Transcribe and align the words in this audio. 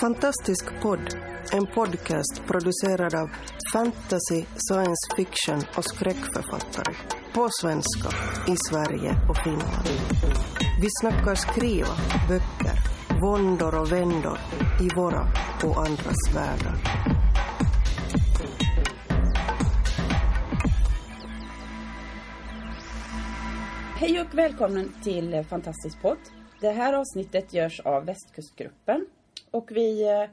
Fantastisk 0.00 0.64
podd, 0.82 1.16
en 1.52 1.66
podcast 1.66 2.42
producerad 2.46 3.14
av 3.14 3.30
fantasy, 3.72 4.44
science 4.56 5.16
fiction 5.16 5.62
och 5.76 5.84
skräckförfattare. 5.84 6.94
På 7.34 7.48
svenska, 7.60 8.08
i 8.52 8.56
Sverige 8.70 9.16
och 9.28 9.36
Finland. 9.36 9.88
Vi 10.80 10.88
snackar 11.00 11.34
skriva, 11.34 11.94
böcker, 12.28 12.78
våndor 13.20 13.80
och 13.80 13.92
vändor 13.92 14.38
i 14.80 14.88
våra 14.96 15.26
och 15.64 15.86
andras 15.86 16.34
världar. 16.34 16.76
Hej 23.96 24.20
och 24.20 24.38
välkommen 24.38 24.92
till 25.02 25.44
Fantastisk 25.50 26.02
podd. 26.02 26.18
Det 26.60 26.70
här 26.70 26.92
avsnittet 26.92 27.54
görs 27.54 27.80
av 27.80 28.04
Västkustgruppen. 28.04 29.06
Och 29.56 29.70
vi 29.70 30.02
eh, 30.02 30.24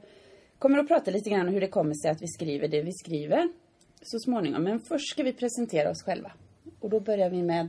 kommer 0.58 0.78
att 0.78 0.88
prata 0.88 1.10
lite 1.10 1.30
grann 1.30 1.48
om 1.48 1.54
hur 1.54 1.60
det 1.60 1.68
kommer 1.68 1.94
sig 1.94 2.10
att 2.10 2.22
vi 2.22 2.28
skriver 2.28 2.68
det 2.68 2.82
vi 2.82 2.92
skriver 2.92 3.48
så 4.02 4.18
småningom. 4.18 4.62
Men 4.62 4.80
först 4.80 5.10
ska 5.10 5.22
vi 5.22 5.32
presentera 5.32 5.90
oss 5.90 6.02
själva. 6.02 6.32
Och 6.80 6.90
då 6.90 7.00
börjar 7.00 7.30
vi 7.30 7.42
med... 7.42 7.68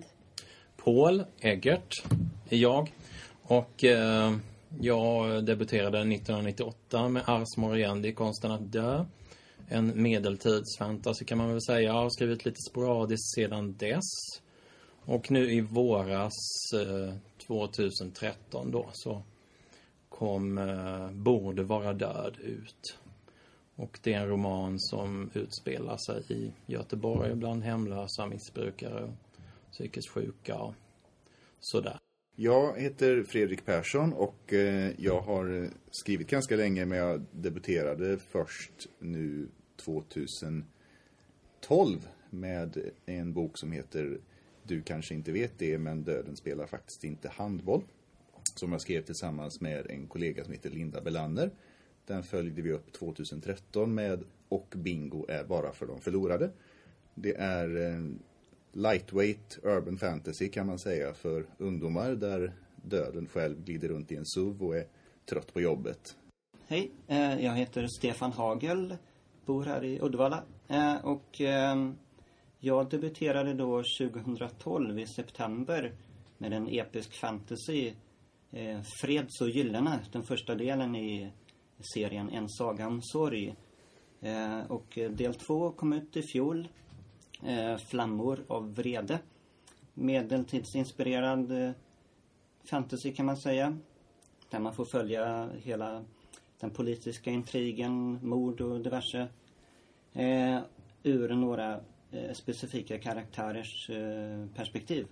Paul 0.77 1.23
Eggert 1.39 2.03
är 2.49 2.57
jag. 2.57 2.93
Och 3.41 3.83
eh, 3.83 4.35
jag 4.79 5.45
debuterade 5.45 5.99
1998 5.99 7.09
med 7.09 7.23
Ars 7.25 7.57
Moriendi, 7.57 8.13
Konsten 8.13 8.51
att 8.51 8.71
dö. 8.71 9.05
En 9.67 10.01
medeltidsfantasy 10.01 11.25
kan 11.25 11.37
man 11.37 11.49
väl 11.49 11.61
säga. 11.61 11.81
Jag 11.81 11.93
har 11.93 12.09
skrivit 12.09 12.45
lite 12.45 12.61
sporadiskt 12.71 13.35
sedan 13.35 13.75
dess. 13.77 14.03
Och 15.05 15.31
nu 15.31 15.51
i 15.51 15.61
våras, 15.61 16.33
eh, 16.73 17.15
2013 17.47 18.71
då, 18.71 18.89
så 18.93 19.23
kom 20.19 20.57
eh, 20.57 21.11
Borde 21.11 21.63
vara 21.63 21.93
död 21.93 22.37
ut. 22.43 22.97
Och 23.75 23.99
det 24.03 24.13
är 24.13 24.21
en 24.21 24.27
roman 24.27 24.79
som 24.79 25.29
utspelar 25.33 25.97
sig 25.97 26.23
i 26.29 26.53
Göteborg 26.65 27.35
bland 27.35 27.63
hemlösa 27.63 28.25
missbrukare, 28.25 29.03
och 29.03 29.09
psykiskt 29.71 30.09
sjuka 30.09 30.55
och 30.55 30.73
sådär. 31.59 31.97
Jag 32.35 32.79
heter 32.79 33.23
Fredrik 33.23 33.65
Persson 33.65 34.13
och 34.13 34.53
eh, 34.53 34.91
jag 34.97 35.21
har 35.21 35.69
skrivit 35.91 36.29
ganska 36.29 36.55
länge 36.55 36.85
men 36.85 36.97
jag 36.97 37.25
debuterade 37.31 38.17
först 38.17 38.87
nu 38.99 39.47
2012 39.85 40.65
med 42.29 42.91
en 43.05 43.33
bok 43.33 43.57
som 43.57 43.71
heter 43.71 44.17
Du 44.63 44.81
kanske 44.81 45.13
inte 45.13 45.31
vet 45.31 45.59
det 45.59 45.77
men 45.77 46.03
döden 46.03 46.35
spelar 46.35 46.67
faktiskt 46.67 47.03
inte 47.03 47.29
handboll. 47.29 47.83
Som 48.55 48.71
jag 48.71 48.81
skrev 48.81 49.01
tillsammans 49.01 49.61
med 49.61 49.87
en 49.89 50.07
kollega 50.07 50.43
som 50.43 50.53
heter 50.53 50.69
Linda 50.69 51.01
Belander. 51.01 51.51
Den 52.05 52.23
följde 52.23 52.61
vi 52.61 52.71
upp 52.71 52.93
2013 52.93 53.95
med 53.95 54.23
Och 54.49 54.73
bingo 54.75 55.25
är 55.27 55.43
bara 55.43 55.71
för 55.73 55.85
de 55.87 56.01
förlorade. 56.01 56.51
Det 57.13 57.35
är 57.35 57.77
eh, 57.77 58.03
lightweight 58.73 59.59
urban 59.63 59.97
fantasy 59.97 60.49
kan 60.49 60.67
man 60.67 60.79
säga 60.79 61.13
för 61.13 61.45
ungdomar 61.57 62.11
där 62.11 62.53
döden 62.75 63.27
själv 63.27 63.63
glider 63.65 63.87
runt 63.87 64.11
i 64.11 64.15
en 64.15 64.25
SUV 64.25 64.63
och 64.63 64.77
är 64.77 64.85
trött 65.25 65.53
på 65.53 65.61
jobbet. 65.61 66.15
Hej, 66.67 66.91
eh, 67.07 67.45
jag 67.45 67.55
heter 67.55 67.87
Stefan 67.87 68.31
Hagel, 68.31 68.95
bor 69.45 69.65
här 69.65 69.83
i 69.83 69.99
Uddevalla 70.01 70.43
eh, 70.67 71.05
och 71.05 71.41
jag 72.59 72.89
debuterade 72.89 73.53
då 73.53 73.83
2012 73.99 74.99
i 74.99 75.07
september 75.07 75.93
med 76.37 76.53
en 76.53 76.67
episk 76.67 77.13
fantasy 77.13 77.93
Eh, 78.55 78.81
Freds 78.81 79.41
och 79.41 79.49
gyllene, 79.49 79.99
den 80.11 80.23
första 80.23 80.55
delen 80.55 80.95
i 80.95 81.31
serien 81.93 82.29
En 82.29 82.49
saga 82.49 82.87
om 82.87 83.01
sorg. 83.01 83.55
Eh, 84.21 84.59
och 84.67 84.99
del 85.11 85.35
två 85.35 85.71
kom 85.71 85.93
ut 85.93 86.17
i 86.17 86.21
fjol 86.21 86.67
eh, 87.43 87.77
Flammor 87.77 88.45
av 88.47 88.75
vrede. 88.75 89.19
Medeltidsinspirerad 89.93 91.51
eh, 91.51 91.71
fantasy 92.69 93.13
kan 93.13 93.25
man 93.25 93.37
säga. 93.37 93.77
Där 94.49 94.59
man 94.59 94.75
får 94.75 94.85
följa 94.85 95.49
hela 95.63 96.05
den 96.59 96.69
politiska 96.69 97.31
intrigen, 97.31 98.19
mord 98.27 98.61
och 98.61 98.81
diverse. 98.81 99.27
Eh, 100.13 100.59
ur 101.03 101.29
några 101.29 101.79
specifika 102.33 102.99
karaktärers 102.99 103.89
perspektiv. 104.55 105.07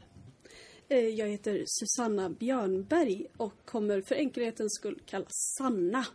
Eh, 0.90 1.08
Jag 1.08 1.28
heter 1.28 1.64
Susanna 1.68 2.30
Björnberg 2.30 3.26
och 3.38 3.54
kommer 3.66 4.02
för 4.02 4.16
enkelhetens 4.16 4.76
skull 4.76 5.00
kallas 5.06 5.56
Sanna. 5.58 6.06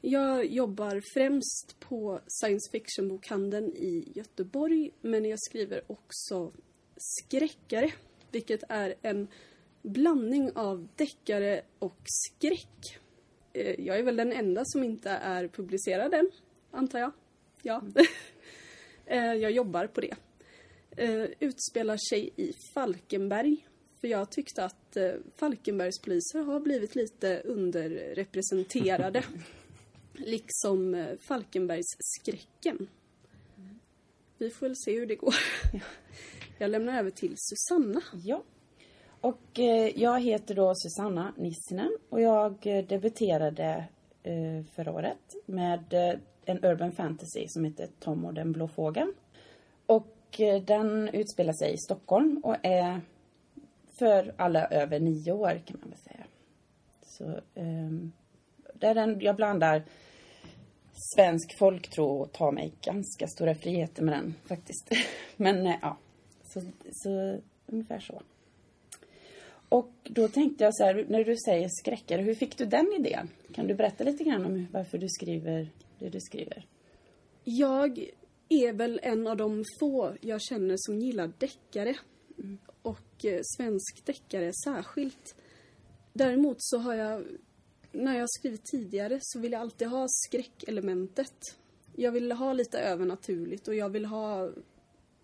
Jag 0.00 0.46
jobbar 0.46 1.02
främst 1.14 1.76
på 1.80 2.20
science 2.26 2.70
fiction-bokhandeln 2.72 3.72
i 3.76 4.12
Göteborg 4.14 4.90
men 5.00 5.24
jag 5.24 5.38
skriver 5.40 5.82
också 5.86 6.52
skräckare, 6.96 7.92
vilket 8.30 8.62
är 8.68 8.94
en 9.02 9.28
blandning 9.82 10.50
av 10.54 10.88
deckare 10.96 11.62
och 11.78 12.00
skräck. 12.04 12.98
Eh, 13.52 13.80
Jag 13.80 13.98
är 13.98 14.02
väl 14.02 14.16
den 14.16 14.32
enda 14.32 14.62
som 14.64 14.84
inte 14.84 15.10
är 15.10 15.48
publicerad 15.48 16.14
än, 16.14 16.30
antar 16.70 16.98
jag. 16.98 17.12
Ja. 17.62 17.82
Eh, 19.06 19.32
Jag 19.34 19.50
jobbar 19.50 19.86
på 19.86 20.00
det. 20.00 20.14
Utspelar 21.40 21.96
sig 22.10 22.30
i 22.36 22.52
Falkenberg. 22.74 23.66
För 24.04 24.08
jag 24.08 24.30
tyckte 24.30 24.64
att 24.64 24.96
eh, 24.96 25.12
Falkenbergs 25.36 25.98
poliser 25.98 26.42
har 26.42 26.60
blivit 26.60 26.94
lite 26.94 27.40
underrepresenterade. 27.40 29.24
liksom 30.12 30.94
eh, 30.94 31.16
Falkenbergs 31.16 31.86
skräcken. 31.98 32.88
Vi 34.38 34.50
får 34.50 34.66
väl 34.66 34.76
se 34.76 34.98
hur 34.98 35.06
det 35.06 35.14
går. 35.14 35.34
Jag 36.58 36.70
lämnar 36.70 36.98
över 36.98 37.10
till 37.10 37.34
Susanna. 37.36 38.00
Ja. 38.24 38.42
Och 39.20 39.58
eh, 39.58 40.00
jag 40.00 40.20
heter 40.20 40.54
då 40.54 40.72
Susanna 40.74 41.34
Nissinen 41.36 41.96
och 42.08 42.20
jag 42.20 42.66
eh, 42.66 42.84
debuterade 42.86 43.84
eh, 44.22 44.64
förra 44.74 44.92
året 44.92 45.34
med 45.46 45.92
eh, 45.92 46.18
en 46.44 46.64
urban 46.64 46.92
fantasy 46.92 47.48
som 47.48 47.64
heter 47.64 47.88
Tom 48.00 48.24
och 48.24 48.34
den 48.34 48.52
blå 48.52 48.68
fågeln. 48.68 49.14
Och 49.86 50.40
eh, 50.40 50.62
den 50.62 51.08
utspelar 51.08 51.52
sig 51.52 51.72
i 51.72 51.78
Stockholm 51.78 52.40
och 52.44 52.56
är 52.62 53.00
för 53.98 54.34
alla 54.36 54.66
över 54.66 55.00
nio 55.00 55.32
år 55.32 55.60
kan 55.66 55.80
man 55.80 55.90
väl 55.90 55.98
säga. 55.98 56.24
Så 57.02 57.40
ehm, 57.54 58.12
där 58.74 58.94
den, 58.94 59.20
jag 59.20 59.36
blandar 59.36 59.82
svensk 61.14 61.58
folktro 61.58 62.06
och 62.06 62.32
tar 62.32 62.52
mig 62.52 62.72
ganska 62.82 63.26
stora 63.26 63.54
friheter 63.54 64.02
med 64.02 64.14
den 64.14 64.34
faktiskt. 64.44 64.90
Men 65.36 65.66
eh, 65.66 65.74
ja, 65.82 65.98
så, 66.44 66.62
så 66.92 67.40
ungefär 67.66 68.00
så. 68.00 68.22
Och 69.68 69.92
då 70.02 70.28
tänkte 70.28 70.64
jag 70.64 70.76
så 70.76 70.84
här, 70.84 71.06
när 71.08 71.24
du 71.24 71.36
säger 71.36 71.68
skräckare, 71.68 72.22
hur 72.22 72.34
fick 72.34 72.58
du 72.58 72.64
den 72.64 72.92
idén? 72.98 73.28
Kan 73.54 73.66
du 73.66 73.74
berätta 73.74 74.04
lite 74.04 74.24
grann 74.24 74.46
om 74.46 74.66
varför 74.72 74.98
du 74.98 75.08
skriver 75.08 75.68
det 75.98 76.08
du 76.08 76.20
skriver? 76.20 76.66
Jag 77.44 78.08
är 78.48 78.72
väl 78.72 79.00
en 79.02 79.26
av 79.26 79.36
de 79.36 79.64
få 79.80 80.14
jag 80.20 80.42
känner 80.42 80.74
som 80.78 80.98
gillar 80.98 81.32
deckare. 81.38 81.96
Och 82.84 83.24
eh, 83.24 83.40
svensk 83.42 84.04
deckare 84.04 84.52
särskilt. 84.64 85.34
Däremot 86.12 86.56
så 86.58 86.78
har 86.78 86.94
jag, 86.94 87.24
när 87.92 88.18
jag 88.18 88.30
skrivit 88.30 88.64
tidigare 88.64 89.18
så 89.22 89.40
vill 89.40 89.52
jag 89.52 89.60
alltid 89.60 89.88
ha 89.88 90.06
skräckelementet. 90.08 91.56
Jag 91.96 92.12
vill 92.12 92.32
ha 92.32 92.52
lite 92.52 92.78
övernaturligt 92.78 93.68
och 93.68 93.74
jag 93.74 93.88
vill 93.88 94.04
ha 94.04 94.50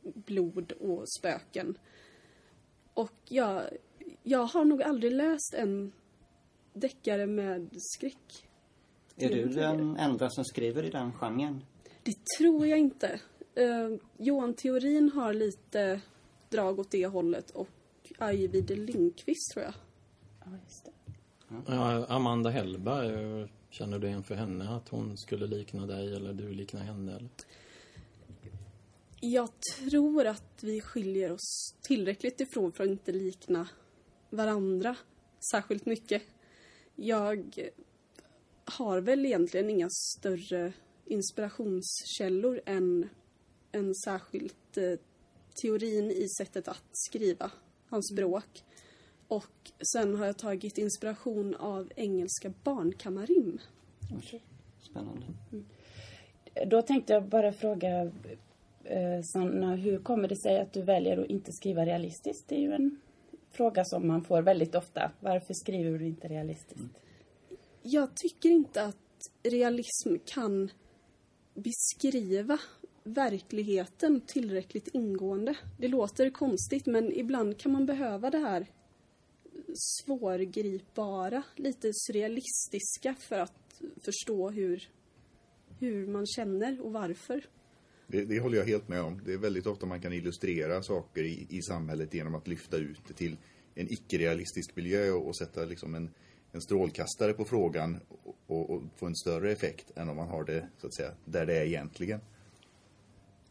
blod 0.02 0.72
och 0.72 1.04
spöken. 1.18 1.78
Och 2.94 3.12
jag, 3.28 3.62
jag 4.22 4.44
har 4.44 4.64
nog 4.64 4.82
aldrig 4.82 5.12
läst 5.12 5.54
en 5.54 5.92
deckare 6.72 7.26
med 7.26 7.68
skräck. 7.78 8.48
Är 9.16 9.28
du 9.28 9.44
den 9.44 9.96
enda 9.96 10.30
som 10.30 10.44
skriver 10.44 10.82
i 10.82 10.90
den 10.90 11.12
genren? 11.12 11.64
Det 12.02 12.16
tror 12.38 12.66
jag 12.66 12.78
inte. 12.78 13.20
Uh, 13.58 13.98
Johan 14.16 14.54
Theorin 14.54 15.10
har 15.10 15.34
lite 15.34 16.00
drag 16.50 16.78
åt 16.78 16.90
det 16.90 17.06
hållet 17.06 17.50
och 17.50 17.68
Ajvide 18.18 18.76
Lindqvist 18.76 19.52
tror 19.52 19.64
jag. 19.64 19.74
Ja, 20.44 20.50
just 20.64 20.84
det. 20.84 20.90
Ja, 21.66 22.06
Amanda 22.08 22.50
Hellberg, 22.50 23.48
känner 23.70 23.98
du 23.98 24.06
igen 24.06 24.22
för 24.22 24.34
henne 24.34 24.68
att 24.76 24.88
hon 24.88 25.16
skulle 25.16 25.46
likna 25.46 25.86
dig 25.86 26.14
eller 26.16 26.32
du 26.32 26.54
likna 26.54 26.80
henne? 26.80 27.16
Eller? 27.16 27.30
Jag 29.20 29.48
tror 29.60 30.26
att 30.26 30.62
vi 30.62 30.80
skiljer 30.80 31.32
oss 31.32 31.74
tillräckligt 31.82 32.40
ifrån 32.40 32.72
för 32.72 32.84
att 32.84 32.90
inte 32.90 33.12
likna 33.12 33.68
varandra 34.30 34.96
särskilt 35.52 35.86
mycket. 35.86 36.22
Jag 36.96 37.68
har 38.64 39.00
väl 39.00 39.26
egentligen 39.26 39.70
inga 39.70 39.88
större 39.90 40.72
inspirationskällor 41.04 42.60
än 42.66 43.08
en 43.72 43.94
särskilt 43.94 44.76
eh, 44.76 44.98
teorin 45.62 46.10
i 46.10 46.28
sättet 46.28 46.68
att 46.68 46.84
skriva, 46.92 47.50
hans 47.88 48.08
språk. 48.14 48.64
Och 49.28 49.70
sen 49.92 50.14
har 50.14 50.26
jag 50.26 50.38
tagit 50.38 50.78
inspiration 50.78 51.54
av 51.54 51.92
engelska 51.96 52.52
barnkammarrim. 52.64 53.58
spännande. 54.82 55.26
Då 56.66 56.82
tänkte 56.82 57.12
jag 57.12 57.28
bara 57.28 57.52
fråga 57.52 58.02
eh, 58.84 59.20
Sanna, 59.32 59.76
hur 59.76 59.98
kommer 59.98 60.28
det 60.28 60.36
sig 60.36 60.60
att 60.60 60.72
du 60.72 60.82
väljer 60.82 61.18
att 61.18 61.30
inte 61.30 61.52
skriva 61.52 61.86
realistiskt? 61.86 62.48
Det 62.48 62.54
är 62.54 62.60
ju 62.60 62.72
en 62.72 63.00
fråga 63.50 63.84
som 63.84 64.06
man 64.06 64.24
får 64.24 64.42
väldigt 64.42 64.74
ofta. 64.74 65.10
Varför 65.20 65.54
skriver 65.54 65.98
du 65.98 66.06
inte 66.06 66.28
realistiskt? 66.28 66.84
Jag 67.82 68.08
tycker 68.14 68.48
inte 68.48 68.84
att 68.84 68.96
realism 69.42 70.14
kan 70.24 70.70
beskriva 71.54 72.58
verkligheten 73.04 74.20
tillräckligt 74.20 74.88
ingående. 74.92 75.56
Det 75.78 75.88
låter 75.88 76.30
konstigt 76.30 76.86
men 76.86 77.12
ibland 77.12 77.58
kan 77.58 77.72
man 77.72 77.86
behöva 77.86 78.30
det 78.30 78.38
här 78.38 78.66
svårgripbara, 79.74 81.42
lite 81.56 81.90
surrealistiska 81.92 83.14
för 83.18 83.38
att 83.38 83.82
förstå 84.04 84.50
hur, 84.50 84.88
hur 85.78 86.06
man 86.06 86.26
känner 86.26 86.80
och 86.80 86.92
varför. 86.92 87.46
Det, 88.06 88.24
det 88.24 88.40
håller 88.40 88.58
jag 88.58 88.64
helt 88.64 88.88
med 88.88 89.02
om. 89.02 89.20
Det 89.24 89.32
är 89.32 89.38
väldigt 89.38 89.66
ofta 89.66 89.86
man 89.86 90.00
kan 90.00 90.12
illustrera 90.12 90.82
saker 90.82 91.24
i, 91.24 91.46
i 91.50 91.62
samhället 91.62 92.14
genom 92.14 92.34
att 92.34 92.48
lyfta 92.48 92.76
ut 92.76 93.00
det 93.08 93.14
till 93.14 93.36
en 93.74 93.92
icke-realistisk 93.92 94.76
miljö 94.76 95.10
och, 95.10 95.26
och 95.26 95.36
sätta 95.36 95.64
liksom 95.64 95.94
en, 95.94 96.10
en 96.52 96.60
strålkastare 96.60 97.32
på 97.32 97.44
frågan 97.44 98.00
och, 98.08 98.36
och, 98.46 98.70
och, 98.70 98.82
få 98.96 99.06
en 99.06 99.16
större 99.16 99.52
effekt 99.52 99.90
än 99.96 100.08
om 100.08 100.16
man 100.16 100.28
har 100.28 100.44
det 100.44 100.68
så 100.78 100.86
att 100.86 100.94
säga 100.94 101.14
där 101.24 101.46
det 101.46 101.58
är 101.58 101.64
egentligen. 101.64 102.20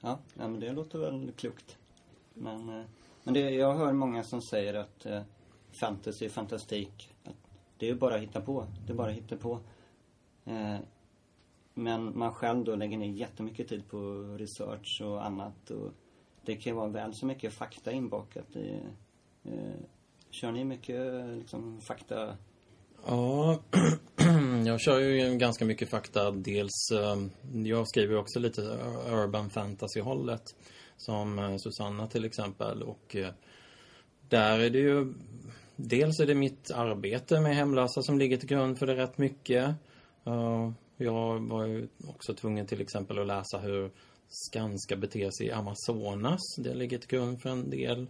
Ja, 0.02 0.20
ja 0.34 0.48
men 0.48 0.60
det 0.60 0.72
låter 0.72 1.00
väl 1.00 1.32
klokt. 1.32 1.78
Men, 2.34 2.70
eh, 2.70 2.86
men 3.24 3.34
det, 3.34 3.50
jag 3.50 3.74
hör 3.74 3.94
många 3.94 4.24
som 4.24 4.42
säger 4.42 4.74
att 4.74 5.06
eh, 5.06 5.22
fantasy, 5.72 6.30
fantastik, 6.30 7.16
att 7.24 7.36
det 7.78 7.86
är 7.86 7.90
ju 7.90 7.96
bara 7.96 8.16
att 8.16 8.22
hitta 8.22 8.42
på. 8.42 8.66
Det 8.86 8.94
är 8.94 8.98
bara 8.98 9.10
att 9.10 9.18
hitta 9.18 9.38
på. 9.38 9.60
Eh, 10.46 10.78
men 11.74 12.18
man 12.18 12.34
själv 12.34 12.64
då 12.64 12.76
lägger 12.76 12.98
ner 12.98 13.08
jättemycket 13.08 13.68
tid 13.68 13.88
på 13.90 13.98
research 14.40 15.02
och 15.06 15.26
annat. 15.26 15.72
Och 15.72 15.92
det 16.46 16.56
kan 16.56 16.72
ju 16.72 16.76
vara 16.78 16.88
väl 16.88 17.14
så 17.14 17.26
mycket 17.26 17.54
fakta 17.54 17.92
inbakat 17.92 18.56
i... 18.56 18.80
Eh, 19.44 19.80
kör 20.30 20.52
ni 20.52 20.64
mycket 20.64 21.14
eh, 21.14 21.28
liksom, 21.28 21.82
fakta? 21.82 22.38
Ja, 23.08 23.60
jag 24.66 24.82
kör 24.82 25.00
ju 25.00 25.38
ganska 25.38 25.66
mycket 25.66 25.90
fakta. 25.90 26.32
Dels, 26.32 26.92
ehm, 26.92 27.32
jag 27.66 27.88
skriver 27.88 28.18
också 28.18 28.40
lite 28.40 28.62
eh, 28.62 29.14
urban 29.14 29.50
fantasy-hållet. 29.50 30.56
Som 30.98 31.40
eh, 31.40 31.58
Susanna 31.58 32.08
till 32.08 32.26
exempel. 32.26 32.84
Och 32.84 33.16
eh, 33.16 33.30
där 34.30 34.60
är 34.60 34.70
det 34.70 34.80
ju... 34.80 35.14
Dels 35.76 36.20
är 36.20 36.26
det 36.26 36.36
mitt 36.36 36.72
arbete 36.72 37.40
med 37.40 37.56
hemlösa 37.56 38.02
som 38.02 38.20
ligger 38.20 38.38
till 38.38 38.50
grund 38.50 38.80
för 38.80 38.88
det 38.88 38.96
rätt 38.96 39.18
mycket. 39.18 39.76
Jag 40.98 41.40
var 41.40 41.66
ju 41.66 41.88
också 42.08 42.34
tvungen 42.34 42.68
till 42.68 42.82
exempel 42.82 43.20
att 43.20 43.28
läsa 43.28 43.58
hur 43.58 43.92
Skanska 44.28 44.96
beter 44.96 45.30
sig 45.32 45.48
i 45.48 45.52
Amazonas. 45.52 46.56
Det 46.58 46.74
ligger 46.74 46.98
till 46.98 47.10
grund 47.10 47.42
för 47.42 47.50
en 47.50 47.70
del 47.70 48.08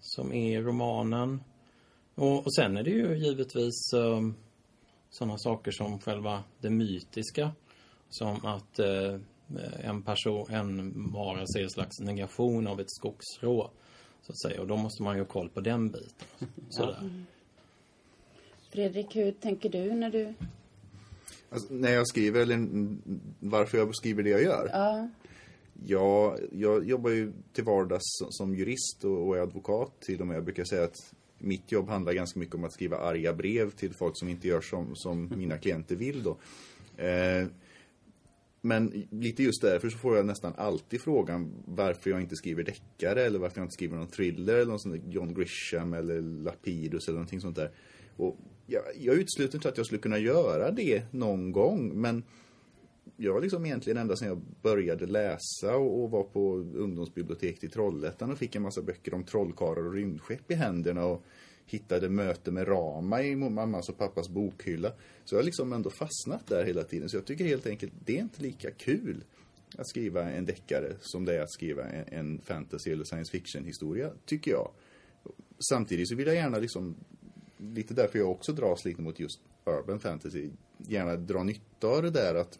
som 0.00 0.32
är 0.32 0.58
i 0.58 0.62
romanen. 0.62 1.40
Och, 2.14 2.46
och 2.46 2.54
sen 2.54 2.76
är 2.76 2.82
det 2.82 2.90
ju 2.90 3.16
givetvis 3.16 3.92
um, 3.94 4.34
sådana 5.10 5.38
saker 5.38 5.70
som 5.70 5.98
själva 5.98 6.44
det 6.60 6.70
mytiska. 6.70 7.50
Som 8.08 8.46
att 8.46 8.80
uh, 8.80 9.20
en 9.82 10.02
person, 10.02 10.50
en 10.50 10.92
varelse 11.12 11.58
är 11.58 11.62
en 11.62 11.70
slags 11.70 12.00
negation 12.00 12.66
av 12.66 12.80
ett 12.80 12.90
skogsrå. 12.90 13.70
Så 14.22 14.32
att 14.32 14.40
säga. 14.40 14.60
Och 14.60 14.66
då 14.66 14.76
måste 14.76 15.02
man 15.02 15.16
ju 15.16 15.22
ha 15.22 15.28
koll 15.28 15.48
på 15.48 15.60
den 15.60 15.90
biten. 15.90 16.48
Sådär. 16.68 16.98
Ja. 17.02 17.08
Fredrik, 18.72 19.16
hur 19.16 19.32
tänker 19.32 19.68
du 19.68 19.94
när 19.94 20.10
du 20.10 20.34
Alltså, 21.50 21.74
när 21.74 21.92
jag 21.92 22.08
skriver, 22.08 22.40
eller 22.40 22.68
varför 23.40 23.78
jag 23.78 23.96
skriver 23.96 24.22
det 24.22 24.30
jag 24.30 24.42
gör? 24.42 24.68
Ja. 24.72 25.08
Ja, 25.86 26.38
jag 26.52 26.88
jobbar 26.88 27.10
ju 27.10 27.32
till 27.52 27.64
vardags 27.64 28.04
som 28.30 28.54
jurist 28.56 29.04
och 29.04 29.36
är 29.36 29.40
advokat 29.40 30.00
till 30.00 30.20
och 30.20 30.26
med. 30.26 30.36
Jag 30.36 30.44
brukar 30.44 30.64
säga 30.64 30.84
att 30.84 31.14
mitt 31.42 31.72
jobb 31.72 31.88
handlar 31.88 32.12
ganska 32.12 32.40
mycket 32.40 32.54
om 32.54 32.64
att 32.64 32.72
skriva 32.72 32.96
arga 32.96 33.32
brev 33.34 33.70
till 33.70 33.94
folk 33.94 34.16
som 34.16 34.28
inte 34.28 34.48
gör 34.48 34.60
som, 34.60 34.96
som 34.96 35.28
mina 35.36 35.58
klienter 35.58 35.96
vill 35.96 36.22
då. 36.22 36.38
Eh, 37.02 37.46
men 38.64 39.06
lite 39.10 39.42
just 39.42 39.62
därför 39.62 39.90
så 39.90 39.98
får 39.98 40.16
jag 40.16 40.26
nästan 40.26 40.52
alltid 40.56 41.00
frågan 41.00 41.52
varför 41.64 42.10
jag 42.10 42.20
inte 42.20 42.36
skriver 42.36 42.62
deckare 42.62 43.22
eller 43.22 43.38
varför 43.38 43.60
jag 43.60 43.64
inte 43.64 43.74
skriver 43.74 43.96
någon 43.96 44.06
thriller 44.06 44.54
eller 44.54 44.66
någon 44.66 44.80
sån 44.80 44.92
där 44.92 45.00
John 45.08 45.34
Grisham 45.34 45.94
eller 45.94 46.20
Lapidus 46.20 47.08
eller 47.08 47.18
någonting 47.18 47.40
sånt 47.40 47.56
där. 47.56 47.70
Och 48.16 48.38
jag, 48.66 48.82
jag 48.98 49.14
utesluter 49.14 49.58
inte 49.58 49.68
att 49.68 49.76
jag 49.76 49.86
skulle 49.86 50.00
kunna 50.00 50.18
göra 50.18 50.70
det 50.70 51.02
någon 51.10 51.52
gång, 51.52 52.00
men 52.00 52.22
jag 53.16 53.32
har 53.32 53.40
liksom 53.40 53.66
egentligen 53.66 53.96
ända 53.96 54.16
sedan 54.16 54.28
jag 54.28 54.42
började 54.62 55.06
läsa 55.06 55.76
och, 55.76 56.02
och 56.02 56.10
var 56.10 56.22
på 56.22 56.56
ungdomsbiblioteket 56.56 57.64
i 57.64 57.68
Trollhättan 57.68 58.30
och 58.30 58.38
fick 58.38 58.56
en 58.56 58.62
massa 58.62 58.82
böcker 58.82 59.14
om 59.14 59.24
trollkarlar 59.24 59.86
och 59.86 59.92
rymdskepp 59.92 60.50
i 60.50 60.54
händerna 60.54 61.04
och 61.04 61.24
hittade 61.66 62.08
möte 62.08 62.50
med 62.50 62.68
Rama 62.68 63.22
i 63.22 63.36
mammas 63.36 63.88
och 63.88 63.98
pappas 63.98 64.28
bokhylla. 64.28 64.92
Så 65.24 65.34
jag 65.34 65.40
har 65.40 65.44
liksom 65.44 65.72
ändå 65.72 65.90
fastnat 65.90 66.46
där 66.46 66.64
hela 66.64 66.82
tiden. 66.82 67.08
Så 67.08 67.16
jag 67.16 67.24
tycker 67.24 67.44
helt 67.44 67.66
enkelt, 67.66 67.92
det 68.04 68.16
är 68.16 68.20
inte 68.20 68.42
lika 68.42 68.70
kul 68.70 69.24
att 69.78 69.88
skriva 69.88 70.30
en 70.30 70.46
deckare 70.46 70.92
som 71.00 71.24
det 71.24 71.36
är 71.36 71.40
att 71.40 71.52
skriva 71.52 71.88
en, 71.88 72.04
en 72.08 72.40
fantasy 72.40 72.92
eller 72.92 73.04
science 73.04 73.32
fiction 73.32 73.64
historia, 73.64 74.10
tycker 74.24 74.50
jag. 74.50 74.70
Samtidigt 75.70 76.08
så 76.08 76.16
vill 76.16 76.26
jag 76.26 76.36
gärna 76.36 76.58
liksom 76.58 76.96
lite 77.58 77.94
därför 77.94 78.18
jag 78.18 78.30
också 78.30 78.52
dras 78.52 78.84
lite 78.84 79.02
mot 79.02 79.20
just 79.20 79.40
urban 79.64 80.00
fantasy. 80.00 80.50
Gärna 80.78 81.16
dra 81.16 81.42
nytta 81.42 81.86
av 81.86 82.02
det 82.02 82.10
där 82.10 82.34
att 82.34 82.58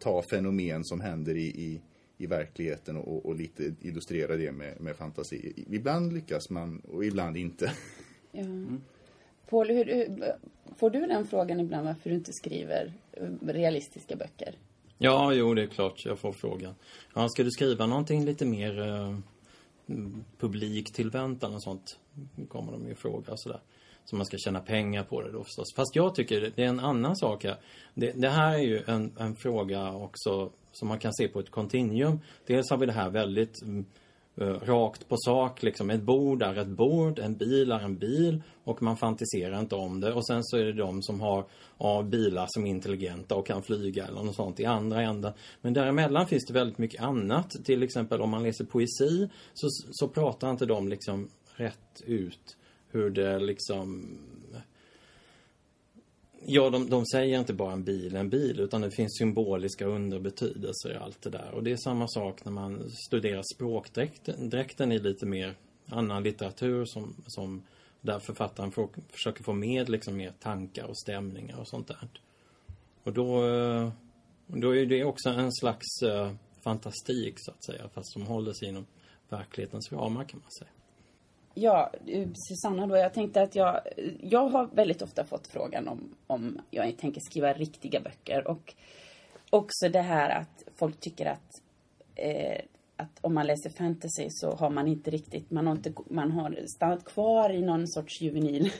ta 0.00 0.22
fenomen 0.22 0.84
som 0.84 1.00
händer 1.00 1.36
i, 1.36 1.46
i, 1.46 1.80
i 2.18 2.26
verkligheten 2.26 2.96
och, 2.96 3.26
och, 3.26 3.34
lite 3.36 3.74
illustrera 3.80 4.36
det 4.36 4.52
med, 4.52 4.80
med 4.80 4.96
fantasi. 4.96 5.64
Ibland 5.70 6.12
lyckas 6.12 6.50
man 6.50 6.80
och 6.80 7.04
ibland 7.04 7.36
inte. 7.36 7.72
Ja. 8.32 8.40
Mm. 8.40 8.80
Paul, 9.48 9.68
hur, 9.68 9.84
hur, 9.84 10.32
får 10.76 10.90
du 10.90 11.06
den 11.06 11.26
frågan 11.26 11.60
ibland 11.60 11.86
varför 11.86 12.10
du 12.10 12.16
inte 12.16 12.32
skriver 12.32 12.92
eh, 13.12 13.28
realistiska 13.42 14.16
böcker? 14.16 14.54
Ja, 14.98 15.32
jo, 15.32 15.54
det 15.54 15.62
är 15.62 15.66
klart 15.66 16.04
jag 16.04 16.18
får 16.18 16.32
frågan. 16.32 16.74
Ja, 17.14 17.28
ska 17.28 17.42
du 17.42 17.50
skriva 17.50 17.86
någonting 17.86 18.24
lite 18.24 18.46
mer 18.46 18.88
eh, 18.88 19.18
publiktillväntan 20.38 21.54
och 21.54 21.62
sånt? 21.62 21.98
kommer 22.48 22.72
de 22.72 22.88
ju 22.88 22.94
fråga 22.94 23.36
sådär. 23.36 23.60
Så 24.04 24.16
man 24.16 24.26
ska 24.26 24.36
tjäna 24.36 24.60
pengar 24.60 25.04
på 25.04 25.22
det 25.22 25.32
då 25.32 25.44
förstås. 25.44 25.74
Fast 25.76 25.96
jag 25.96 26.14
tycker 26.14 26.52
det 26.56 26.62
är 26.62 26.68
en 26.68 26.80
annan 26.80 27.16
sak 27.16 27.44
här. 27.44 27.56
Det, 27.94 28.12
det 28.12 28.28
här 28.28 28.54
är 28.54 28.62
ju 28.62 28.82
en, 28.86 29.12
en, 29.18 29.36
fråga 29.36 29.92
också 29.92 30.52
som 30.72 30.88
man 30.88 30.98
kan 30.98 31.14
se 31.14 31.28
på 31.28 31.40
ett 31.40 31.50
kontinuum. 31.50 32.20
Dels 32.46 32.70
har 32.70 32.76
vi 32.76 32.86
det 32.86 32.92
här 32.92 33.10
väldigt 33.10 33.54
uh, 34.40 34.52
rakt 34.62 35.08
på 35.08 35.16
sak, 35.18 35.62
liksom 35.62 35.90
ett 35.90 36.02
bord 36.02 36.42
är 36.42 36.58
ett 36.58 36.68
bord, 36.68 37.18
en 37.18 37.36
bil 37.36 37.72
är 37.72 37.80
en 37.80 37.98
bil 37.98 38.42
och 38.64 38.82
man 38.82 38.96
fantiserar 38.96 39.60
inte 39.60 39.74
om 39.74 40.00
det. 40.00 40.12
Och 40.12 40.26
sen 40.26 40.44
så 40.44 40.56
är 40.56 40.64
det 40.64 40.72
de 40.72 41.02
som 41.02 41.20
har 41.20 41.44
ja, 41.78 42.02
bilar 42.02 42.46
som 42.48 42.66
är 42.66 42.70
intelligenta 42.70 43.34
och 43.34 43.46
kan 43.46 43.62
flyga 43.62 44.06
eller 44.06 44.22
något 44.22 44.36
sånt 44.36 44.60
i 44.60 44.64
andra 44.64 45.02
änden. 45.02 45.32
Men 45.60 45.74
däremellan 45.74 46.26
finns 46.26 46.46
det 46.46 46.52
väldigt 46.52 46.78
mycket 46.78 47.02
annat. 47.02 47.50
Till 47.64 47.82
exempel 47.82 48.20
om 48.20 48.30
man 48.30 48.42
läser 48.42 48.64
poesi 48.64 49.28
så, 49.54 49.66
så 49.90 50.08
pratar 50.08 50.50
inte 50.50 50.66
de 50.66 50.88
liksom 50.88 51.30
rätt 51.56 52.02
ut 52.06 52.56
hur 52.90 53.10
det 53.10 53.38
liksom... 53.38 54.18
Ja, 56.46 56.70
de, 56.70 56.90
de 56.90 57.06
säger 57.06 57.38
inte 57.38 57.54
bara 57.54 57.72
en 57.72 57.84
bil 57.84 58.16
en 58.16 58.30
bil, 58.30 58.60
utan 58.60 58.80
det 58.80 58.90
finns 58.90 59.18
symboliska 59.18 59.86
underbetydelser 59.86 60.92
i 60.92 60.96
allt 60.96 61.22
det 61.22 61.30
där. 61.30 61.50
Och 61.54 61.62
det 61.62 61.72
är 61.72 61.76
samma 61.76 62.08
sak 62.08 62.44
när 62.44 62.52
man 62.52 62.90
studerar 62.90 63.42
språkdräkten 63.54 64.50
dräkten 64.50 64.92
i 64.92 64.98
lite 64.98 65.26
mer 65.26 65.54
annan 65.86 66.22
litteratur 66.22 66.84
som, 66.84 67.14
som 67.26 67.62
där 68.00 68.18
författaren 68.18 68.70
får, 68.70 68.88
försöker 69.08 69.44
få 69.44 69.52
med 69.52 69.88
liksom 69.88 70.16
mer 70.16 70.32
tankar 70.40 70.84
och 70.84 70.98
stämningar 70.98 71.60
och 71.60 71.68
sånt 71.68 71.88
där. 71.88 72.08
Och 73.02 73.12
då, 73.12 73.46
eh, 73.46 73.92
då 74.46 74.76
är 74.76 74.86
det 74.86 75.04
också 75.04 75.28
en 75.28 75.52
slags 75.52 76.02
eh, 76.02 76.32
fantastik 76.62 77.34
så 77.36 77.50
att 77.50 77.64
säga, 77.64 77.88
fast 77.88 78.12
som 78.12 78.22
håller 78.22 78.52
sig 78.52 78.68
inom 78.68 78.86
verklighetens 79.28 79.92
ramar 79.92 80.24
kan 80.24 80.40
man 80.40 80.50
säga. 80.50 80.70
Ja, 81.54 81.92
eh, 82.06 82.28
Susanna 82.34 82.86
då. 82.86 82.96
Jag 82.96 83.14
tänkte 83.14 83.42
att 83.42 83.54
jag... 83.54 83.80
Jag 84.20 84.48
har 84.48 84.68
väldigt 84.72 85.02
ofta 85.02 85.24
fått 85.24 85.46
frågan 85.46 85.88
om, 85.88 86.14
om 86.26 86.60
jag 86.70 86.98
tänker 86.98 87.20
skriva 87.20 87.52
riktiga 87.52 88.00
böcker. 88.00 88.48
Och 88.48 88.74
också 89.50 89.88
det 89.88 90.00
här 90.00 90.30
att 90.30 90.64
folk 90.76 91.00
tycker 91.00 91.26
att, 91.26 91.62
eh, 92.14 92.60
att 92.96 93.18
om 93.20 93.34
man 93.34 93.46
läser 93.46 93.70
fantasy 93.70 94.26
så 94.30 94.54
har 94.54 94.70
man 94.70 94.88
inte 94.88 95.10
riktigt... 95.10 95.50
Man 95.50 95.66
har, 95.66 95.74
inte, 95.74 95.92
man 96.10 96.32
har 96.32 96.58
stannat 96.76 97.04
kvar 97.04 97.50
i 97.50 97.62
någon 97.62 97.88
sorts 97.88 98.20
juvenil 98.20 98.70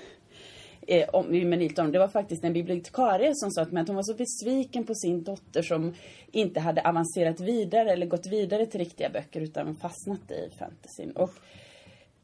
eh, 0.86 1.08
om. 1.08 1.92
Det 1.92 1.98
var 1.98 2.08
faktiskt 2.08 2.44
en 2.44 2.52
bibliotekarie 2.52 3.32
som 3.34 3.50
sa 3.50 3.64
till 3.64 3.74
mig 3.74 3.80
att 3.80 3.88
hon 3.88 3.96
var 3.96 4.02
så 4.02 4.14
besviken 4.14 4.84
på 4.84 4.94
sin 4.94 5.22
dotter 5.22 5.62
som 5.62 5.94
inte 6.32 6.60
hade 6.60 6.88
avancerat 6.88 7.40
vidare 7.40 7.92
eller 7.92 8.06
gått 8.06 8.26
vidare 8.26 8.66
till 8.66 8.80
riktiga 8.80 9.10
böcker 9.10 9.40
utan 9.40 9.76
fastnat 9.76 10.30
i 10.30 10.50
fantasyn. 10.58 11.10
Och 11.10 11.30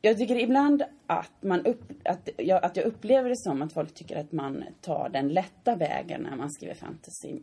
jag 0.06 0.18
tycker 0.18 0.36
ibland 0.36 0.82
att, 1.06 1.42
man 1.42 1.66
upp, 1.66 1.82
att, 2.04 2.28
jag, 2.36 2.64
att 2.64 2.76
jag 2.76 2.86
upplever 2.86 3.28
det 3.28 3.36
som 3.36 3.62
att 3.62 3.72
folk 3.72 3.94
tycker 3.94 4.16
att 4.16 4.32
man 4.32 4.64
tar 4.80 5.08
den 5.08 5.28
lätta 5.28 5.76
vägen 5.76 6.22
när 6.22 6.36
man 6.36 6.50
skriver 6.50 6.74
fantasy. 6.74 7.38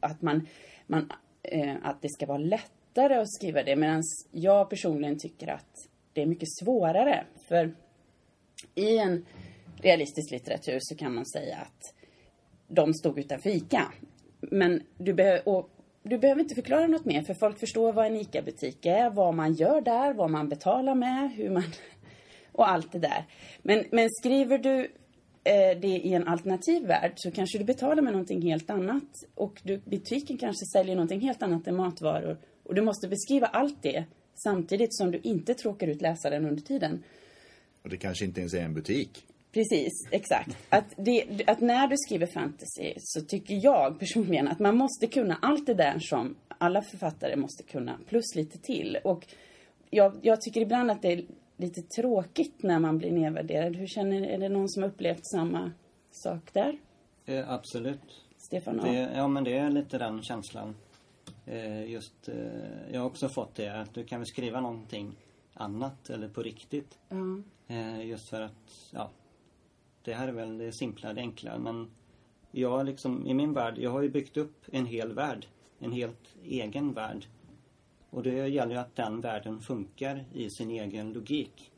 att 0.00 0.22
man, 0.22 0.46
man 0.86 1.12
eh, 1.42 1.76
att 1.82 2.02
det 2.02 2.08
ska 2.08 2.26
vara 2.26 2.38
lättare 2.38 3.14
att 3.14 3.32
skriva 3.32 3.62
det. 3.62 3.76
Medan 3.76 4.02
jag 4.30 4.70
personligen 4.70 5.18
tycker 5.18 5.48
att 5.48 5.88
det 6.12 6.22
är 6.22 6.26
mycket 6.26 6.48
svårare. 6.58 7.24
För 7.48 7.74
i 8.74 8.98
en 8.98 9.26
realistisk 9.76 10.30
litteratur 10.30 10.78
så 10.80 10.96
kan 10.96 11.14
man 11.14 11.26
säga 11.26 11.56
att 11.56 11.94
de 12.68 12.94
stod 12.94 13.18
utanför 13.18 13.50
ICA. 13.50 13.92
Men 14.40 14.82
du, 14.96 15.14
be 15.14 15.40
och 15.40 15.70
du 16.02 16.18
behöver 16.18 16.40
inte 16.40 16.54
förklara 16.54 16.86
något 16.86 17.04
mer 17.04 17.22
för 17.22 17.34
folk 17.34 17.58
förstår 17.58 17.92
vad 17.92 18.06
en 18.06 18.16
ICA-butik 18.16 18.86
är, 18.86 19.10
vad 19.10 19.34
man 19.34 19.52
gör 19.52 19.80
där, 19.80 20.14
vad 20.14 20.30
man 20.30 20.48
betalar 20.48 20.94
med, 20.94 21.30
hur 21.30 21.50
man 21.50 21.62
och 22.58 22.70
allt 22.70 22.92
det 22.92 22.98
där. 22.98 23.24
Men, 23.62 23.84
men 23.92 24.08
skriver 24.10 24.58
du 24.58 24.80
eh, 25.44 25.80
det 25.80 25.88
i 25.88 26.14
en 26.14 26.28
alternativ 26.28 26.86
värld 26.86 27.12
så 27.16 27.30
kanske 27.30 27.58
du 27.58 27.64
betalar 27.64 28.02
med 28.02 28.12
någonting 28.12 28.42
helt 28.42 28.70
annat 28.70 29.08
och 29.34 29.60
du, 29.62 29.78
butiken 29.78 30.38
kanske 30.38 30.66
säljer 30.66 30.94
någonting 30.94 31.20
helt 31.20 31.42
annat 31.42 31.66
än 31.66 31.76
matvaror. 31.76 32.38
Och 32.62 32.74
du 32.74 32.82
måste 32.82 33.08
beskriva 33.08 33.46
allt 33.46 33.82
det 33.82 34.04
samtidigt 34.34 34.96
som 34.96 35.10
du 35.10 35.20
inte 35.22 35.54
tråkar 35.54 35.86
ut 35.86 36.02
läsaren 36.02 36.46
under 36.46 36.62
tiden. 36.62 37.02
Och 37.82 37.88
det 37.88 37.96
kanske 37.96 38.24
inte 38.24 38.40
ens 38.40 38.54
är 38.54 38.62
en 38.62 38.74
butik. 38.74 39.24
Precis, 39.52 39.92
exakt. 40.10 40.56
Att, 40.68 40.94
det, 40.96 41.44
att 41.46 41.60
när 41.60 41.88
du 41.88 41.96
skriver 41.96 42.26
fantasy 42.26 42.94
så 42.98 43.20
tycker 43.20 43.64
jag 43.64 43.98
personligen 43.98 44.48
att 44.48 44.58
man 44.58 44.76
måste 44.76 45.06
kunna 45.06 45.38
allt 45.42 45.66
det 45.66 45.74
där 45.74 45.98
som 45.98 46.36
alla 46.58 46.82
författare 46.82 47.36
måste 47.36 47.62
kunna, 47.62 47.98
plus 48.08 48.34
lite 48.34 48.58
till. 48.58 48.98
Och 49.04 49.26
jag, 49.90 50.16
jag 50.22 50.40
tycker 50.40 50.60
ibland 50.60 50.90
att 50.90 51.02
det 51.02 51.24
lite 51.58 51.82
tråkigt 51.82 52.62
när 52.62 52.78
man 52.78 52.98
blir 52.98 53.12
nedvärderad. 53.12 53.76
Hur 53.76 53.86
känner, 53.86 54.22
är 54.22 54.38
det 54.38 54.48
någon 54.48 54.68
som 54.68 54.84
upplevt 54.84 55.26
samma 55.26 55.72
sak 56.10 56.52
där? 56.52 56.78
Eh, 57.26 57.50
absolut. 57.50 58.24
Stefan? 58.36 58.76
Det, 58.76 59.10
ja, 59.16 59.28
men 59.28 59.44
det 59.44 59.58
är 59.58 59.70
lite 59.70 59.98
den 59.98 60.22
känslan. 60.22 60.74
Eh, 61.46 61.90
just, 61.90 62.28
eh, 62.28 62.92
jag 62.92 63.00
har 63.00 63.06
också 63.06 63.28
fått 63.28 63.54
det, 63.54 63.80
att 63.80 63.94
du 63.94 64.04
kan 64.04 64.20
väl 64.20 64.26
skriva 64.26 64.60
någonting 64.60 65.16
annat 65.54 66.10
eller 66.10 66.28
på 66.28 66.42
riktigt. 66.42 66.98
Eh, 67.66 68.06
just 68.06 68.28
för 68.28 68.40
att, 68.40 68.90
ja, 68.92 69.10
det 70.04 70.14
här 70.14 70.28
är 70.28 70.32
väl 70.32 70.58
det 70.58 70.72
simpla, 70.72 71.12
det 71.12 71.20
enkla. 71.20 71.58
Men 71.58 71.90
jag 72.50 72.86
liksom, 72.86 73.26
i 73.26 73.34
min 73.34 73.52
värld, 73.52 73.78
jag 73.78 73.90
har 73.90 74.02
ju 74.02 74.10
byggt 74.10 74.36
upp 74.36 74.64
en 74.72 74.86
hel 74.86 75.12
värld. 75.12 75.46
En 75.78 75.92
helt 75.92 76.36
egen 76.44 76.92
värld. 76.92 77.26
Och 78.10 78.22
det 78.22 78.48
gäller 78.48 78.72
ju 78.72 78.80
att 78.80 78.96
den 78.96 79.20
världen 79.20 79.60
funkar 79.60 80.24
i 80.32 80.50
sin 80.50 80.70
egen 80.70 81.12
logik. 81.12 81.72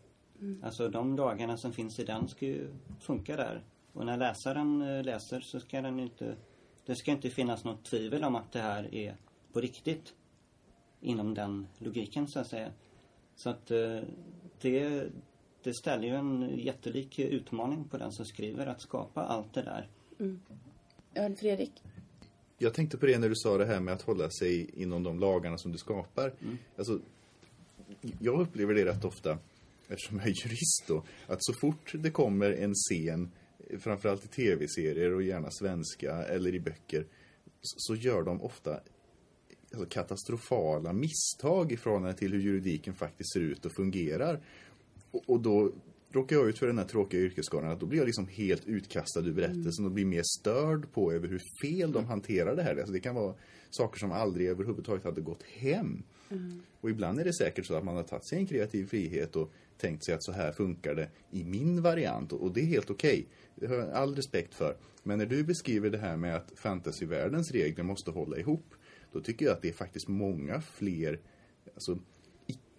Alltså 0.62 0.88
de 0.88 1.16
lagarna 1.16 1.56
som 1.56 1.72
finns 1.72 1.98
i 1.98 2.04
den 2.04 2.28
ska 2.28 2.46
ju 2.46 2.68
funka 3.00 3.36
där. 3.36 3.62
Och 3.92 4.06
när 4.06 4.16
läsaren 4.16 4.82
eh, 4.82 5.04
läser 5.04 5.40
så 5.40 5.60
ska 5.60 5.80
den 5.80 6.00
inte... 6.00 6.36
Det 6.86 6.96
ska 6.96 7.10
inte 7.10 7.30
finnas 7.30 7.64
något 7.64 7.84
tvivel 7.84 8.24
om 8.24 8.36
att 8.36 8.52
det 8.52 8.60
här 8.60 8.94
är 8.94 9.16
på 9.52 9.60
riktigt. 9.60 10.14
Inom 11.00 11.34
den 11.34 11.66
logiken 11.78 12.28
så 12.28 12.40
att 12.40 12.46
säga. 12.46 12.72
Så 13.36 13.50
att 13.50 13.70
eh, 13.70 14.00
det, 14.60 15.06
det 15.62 15.74
ställer 15.74 16.08
ju 16.08 16.14
en 16.14 16.58
jättelik 16.58 17.18
utmaning 17.18 17.84
på 17.84 17.98
den 17.98 18.12
som 18.12 18.24
skriver 18.24 18.66
att 18.66 18.80
skapa 18.80 19.22
allt 19.22 19.54
det 19.54 19.62
där. 19.62 19.88
Ja, 21.14 21.36
Fredrik? 21.36 21.82
Jag 22.62 22.74
tänkte 22.74 22.98
på 22.98 23.06
det 23.06 23.18
när 23.18 23.28
du 23.28 23.34
sa 23.36 23.58
det 23.58 23.64
här 23.64 23.80
med 23.80 23.94
att 23.94 24.02
hålla 24.02 24.30
sig 24.30 24.70
inom 24.74 25.02
de 25.02 25.18
lagarna 25.18 25.58
som 25.58 25.72
du 25.72 25.78
skapar. 25.78 26.32
Alltså, 26.76 27.00
jag 28.20 28.40
upplever 28.40 28.74
det 28.74 28.84
rätt 28.84 29.04
ofta, 29.04 29.38
eftersom 29.88 30.18
jag 30.18 30.26
är 30.26 30.34
jurist 30.44 30.84
då, 30.88 31.02
att 31.26 31.44
så 31.44 31.52
fort 31.60 31.92
det 31.94 32.10
kommer 32.10 32.50
en 32.50 32.74
scen, 32.74 33.30
framförallt 33.78 34.24
i 34.24 34.28
tv-serier 34.28 35.14
och 35.14 35.22
gärna 35.22 35.50
svenska 35.50 36.24
eller 36.24 36.54
i 36.54 36.60
böcker, 36.60 37.06
så 37.62 37.76
så 37.78 37.94
gör 37.94 38.22
de 38.22 38.42
ofta 38.42 38.80
alltså, 39.72 39.86
katastrofala 39.88 40.92
misstag 40.92 41.72
i 41.72 41.76
förhållande 41.76 42.14
till 42.14 42.32
hur 42.32 42.40
juridiken 42.40 42.94
faktiskt 42.94 43.32
ser 43.32 43.40
ut 43.40 43.66
och 43.66 43.72
fungerar. 43.72 44.40
Och, 45.10 45.30
och 45.30 45.40
då 45.40 45.72
råkar 46.12 46.36
jag 46.36 46.48
ut 46.48 46.58
för 46.58 46.66
den 46.66 46.78
här 46.78 46.84
tråkiga 46.84 47.20
yrkesskadan 47.20 47.70
att 47.70 47.80
då 47.80 47.86
blir 47.86 47.98
jag 47.98 48.06
liksom 48.06 48.28
helt 48.28 48.66
utkastad 48.66 49.20
ur 49.20 49.32
berättelsen 49.32 49.84
och 49.84 49.90
blir 49.90 50.04
mer 50.04 50.22
störd 50.40 50.92
på 50.92 51.12
över 51.12 51.28
hur 51.28 51.40
fel 51.62 51.92
de 51.92 52.04
hanterar 52.04 52.56
det 52.56 52.62
här. 52.62 52.76
Alltså 52.76 52.92
det 52.92 53.00
kan 53.00 53.14
vara 53.14 53.34
saker 53.70 53.98
som 53.98 54.12
aldrig 54.12 54.48
överhuvudtaget 54.48 55.04
hade 55.04 55.20
gått 55.20 55.42
hem. 55.42 56.02
Och 56.80 56.90
ibland 56.90 57.20
är 57.20 57.24
det 57.24 57.32
säkert 57.32 57.66
så 57.66 57.74
att 57.74 57.84
man 57.84 57.96
har 57.96 58.02
tagit 58.02 58.24
sig 58.24 58.38
en 58.38 58.46
kreativ 58.46 58.86
frihet 58.86 59.36
och 59.36 59.52
tänkt 59.76 60.04
sig 60.04 60.14
att 60.14 60.22
så 60.22 60.32
här 60.32 60.52
funkar 60.52 60.94
det 60.94 61.08
i 61.30 61.44
min 61.44 61.82
variant 61.82 62.32
och 62.32 62.52
det 62.52 62.60
är 62.60 62.64
helt 62.64 62.90
okej. 62.90 63.28
Det 63.54 63.66
har 63.66 63.74
jag 63.74 63.90
all 63.90 64.14
respekt 64.14 64.54
för. 64.54 64.76
Men 65.02 65.18
när 65.18 65.26
du 65.26 65.44
beskriver 65.44 65.90
det 65.90 65.98
här 65.98 66.16
med 66.16 66.36
att 66.36 66.52
fantasyvärldens 66.56 67.50
regler 67.50 67.84
måste 67.84 68.10
hålla 68.10 68.38
ihop, 68.38 68.74
då 69.12 69.20
tycker 69.20 69.46
jag 69.46 69.52
att 69.52 69.62
det 69.62 69.68
är 69.68 69.72
faktiskt 69.72 70.08
många 70.08 70.60
fler 70.60 71.20
alltså, 71.74 71.98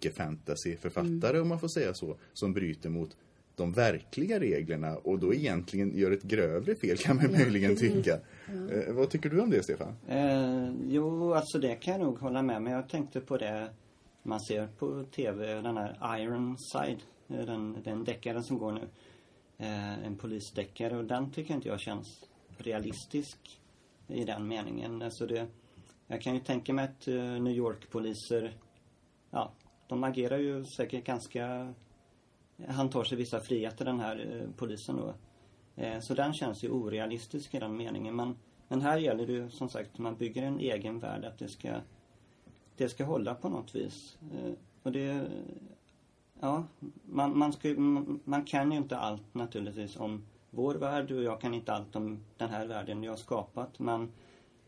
icke-fantasy-författare, 0.02 1.40
om 1.40 1.48
man 1.48 1.60
får 1.60 1.68
säga 1.68 1.94
så, 1.94 2.16
som 2.32 2.52
bryter 2.52 2.90
mot 2.90 3.16
de 3.56 3.72
verkliga 3.72 4.40
reglerna 4.40 4.96
och 4.96 5.18
då 5.18 5.34
egentligen 5.34 5.96
gör 5.98 6.10
ett 6.10 6.22
grövre 6.22 6.74
fel 6.74 6.96
kan 6.96 7.16
man 7.16 7.32
möjligen 7.32 7.76
tycka. 7.76 8.18
Eh, 8.48 8.92
vad 8.94 9.10
tycker 9.10 9.30
du 9.30 9.40
om 9.40 9.50
det, 9.50 9.62
Stefan? 9.62 9.94
Eh, 10.08 10.70
jo, 10.88 11.34
alltså 11.34 11.58
det 11.58 11.74
kan 11.74 11.92
jag 11.92 12.00
nog 12.00 12.18
hålla 12.18 12.42
med 12.42 12.62
Men 12.62 12.72
Jag 12.72 12.88
tänkte 12.88 13.20
på 13.20 13.36
det 13.36 13.70
man 14.22 14.40
ser 14.40 14.66
på 14.78 15.04
tv, 15.04 15.60
den 15.62 15.76
här 15.76 16.18
Ironside. 16.20 16.98
eh, 17.28 17.46
Den, 17.46 17.76
den 17.84 18.04
deckaren 18.04 18.42
som 18.44 18.58
går 18.58 18.72
nu. 18.72 18.88
Eh, 19.58 20.06
en 20.06 20.16
polisdeckare 20.16 20.96
och 20.96 21.04
den 21.04 21.30
tycker 21.30 21.54
inte 21.54 21.68
jag 21.68 21.80
känns 21.80 22.24
realistisk 22.58 23.60
i 24.08 24.24
den 24.24 24.48
meningen. 24.48 25.02
Alltså 25.02 25.26
det, 25.26 25.46
jag 26.06 26.22
kan 26.22 26.34
ju 26.34 26.40
tänka 26.40 26.72
mig 26.72 26.84
att 26.84 27.08
eh, 27.08 27.14
New 27.14 27.52
York-poliser, 27.52 28.56
ja, 29.30 29.52
de 29.92 30.04
agerar 30.04 30.38
ju 30.38 30.64
säkert 30.64 31.04
ganska 31.04 31.74
han 32.68 32.90
tar 32.90 33.04
sig 33.04 33.18
vissa 33.18 33.40
friheter 33.40 33.84
den 33.84 34.00
här 34.00 34.40
eh, 34.40 34.50
polisen 34.56 34.96
då. 34.96 35.14
Eh, 35.82 36.00
så 36.00 36.14
den 36.14 36.32
känns 36.32 36.64
ju 36.64 36.68
orealistisk 36.68 37.54
i 37.54 37.58
den 37.58 37.76
meningen. 37.76 38.16
Men, 38.16 38.36
men 38.68 38.80
här 38.80 38.98
gäller 38.98 39.26
det 39.26 39.32
ju 39.32 39.50
som 39.50 39.68
sagt, 39.68 39.98
man 39.98 40.16
bygger 40.16 40.42
en 40.42 40.58
egen 40.58 40.98
värld 40.98 41.24
att 41.24 41.38
det 41.38 41.48
ska 41.48 41.68
det 42.76 42.88
ska 42.88 43.04
hålla 43.04 43.34
på 43.34 43.48
något 43.48 43.74
vis. 43.74 44.18
Eh, 44.32 44.52
och 44.82 44.92
det 44.92 45.26
ja, 46.40 46.64
man, 47.04 47.38
man, 47.38 47.52
ska, 47.52 47.68
man, 47.68 48.20
man 48.24 48.44
kan 48.44 48.72
ju 48.72 48.78
inte 48.78 48.96
allt 48.96 49.34
naturligtvis 49.34 49.96
om 49.96 50.26
vår 50.50 50.74
värld 50.74 51.10
och 51.10 51.22
jag 51.22 51.40
kan 51.40 51.54
inte 51.54 51.72
allt 51.72 51.96
om 51.96 52.24
den 52.36 52.50
här 52.50 52.66
världen 52.66 53.02
jag 53.02 53.12
har 53.12 53.16
skapat. 53.16 53.78
Men 53.78 54.12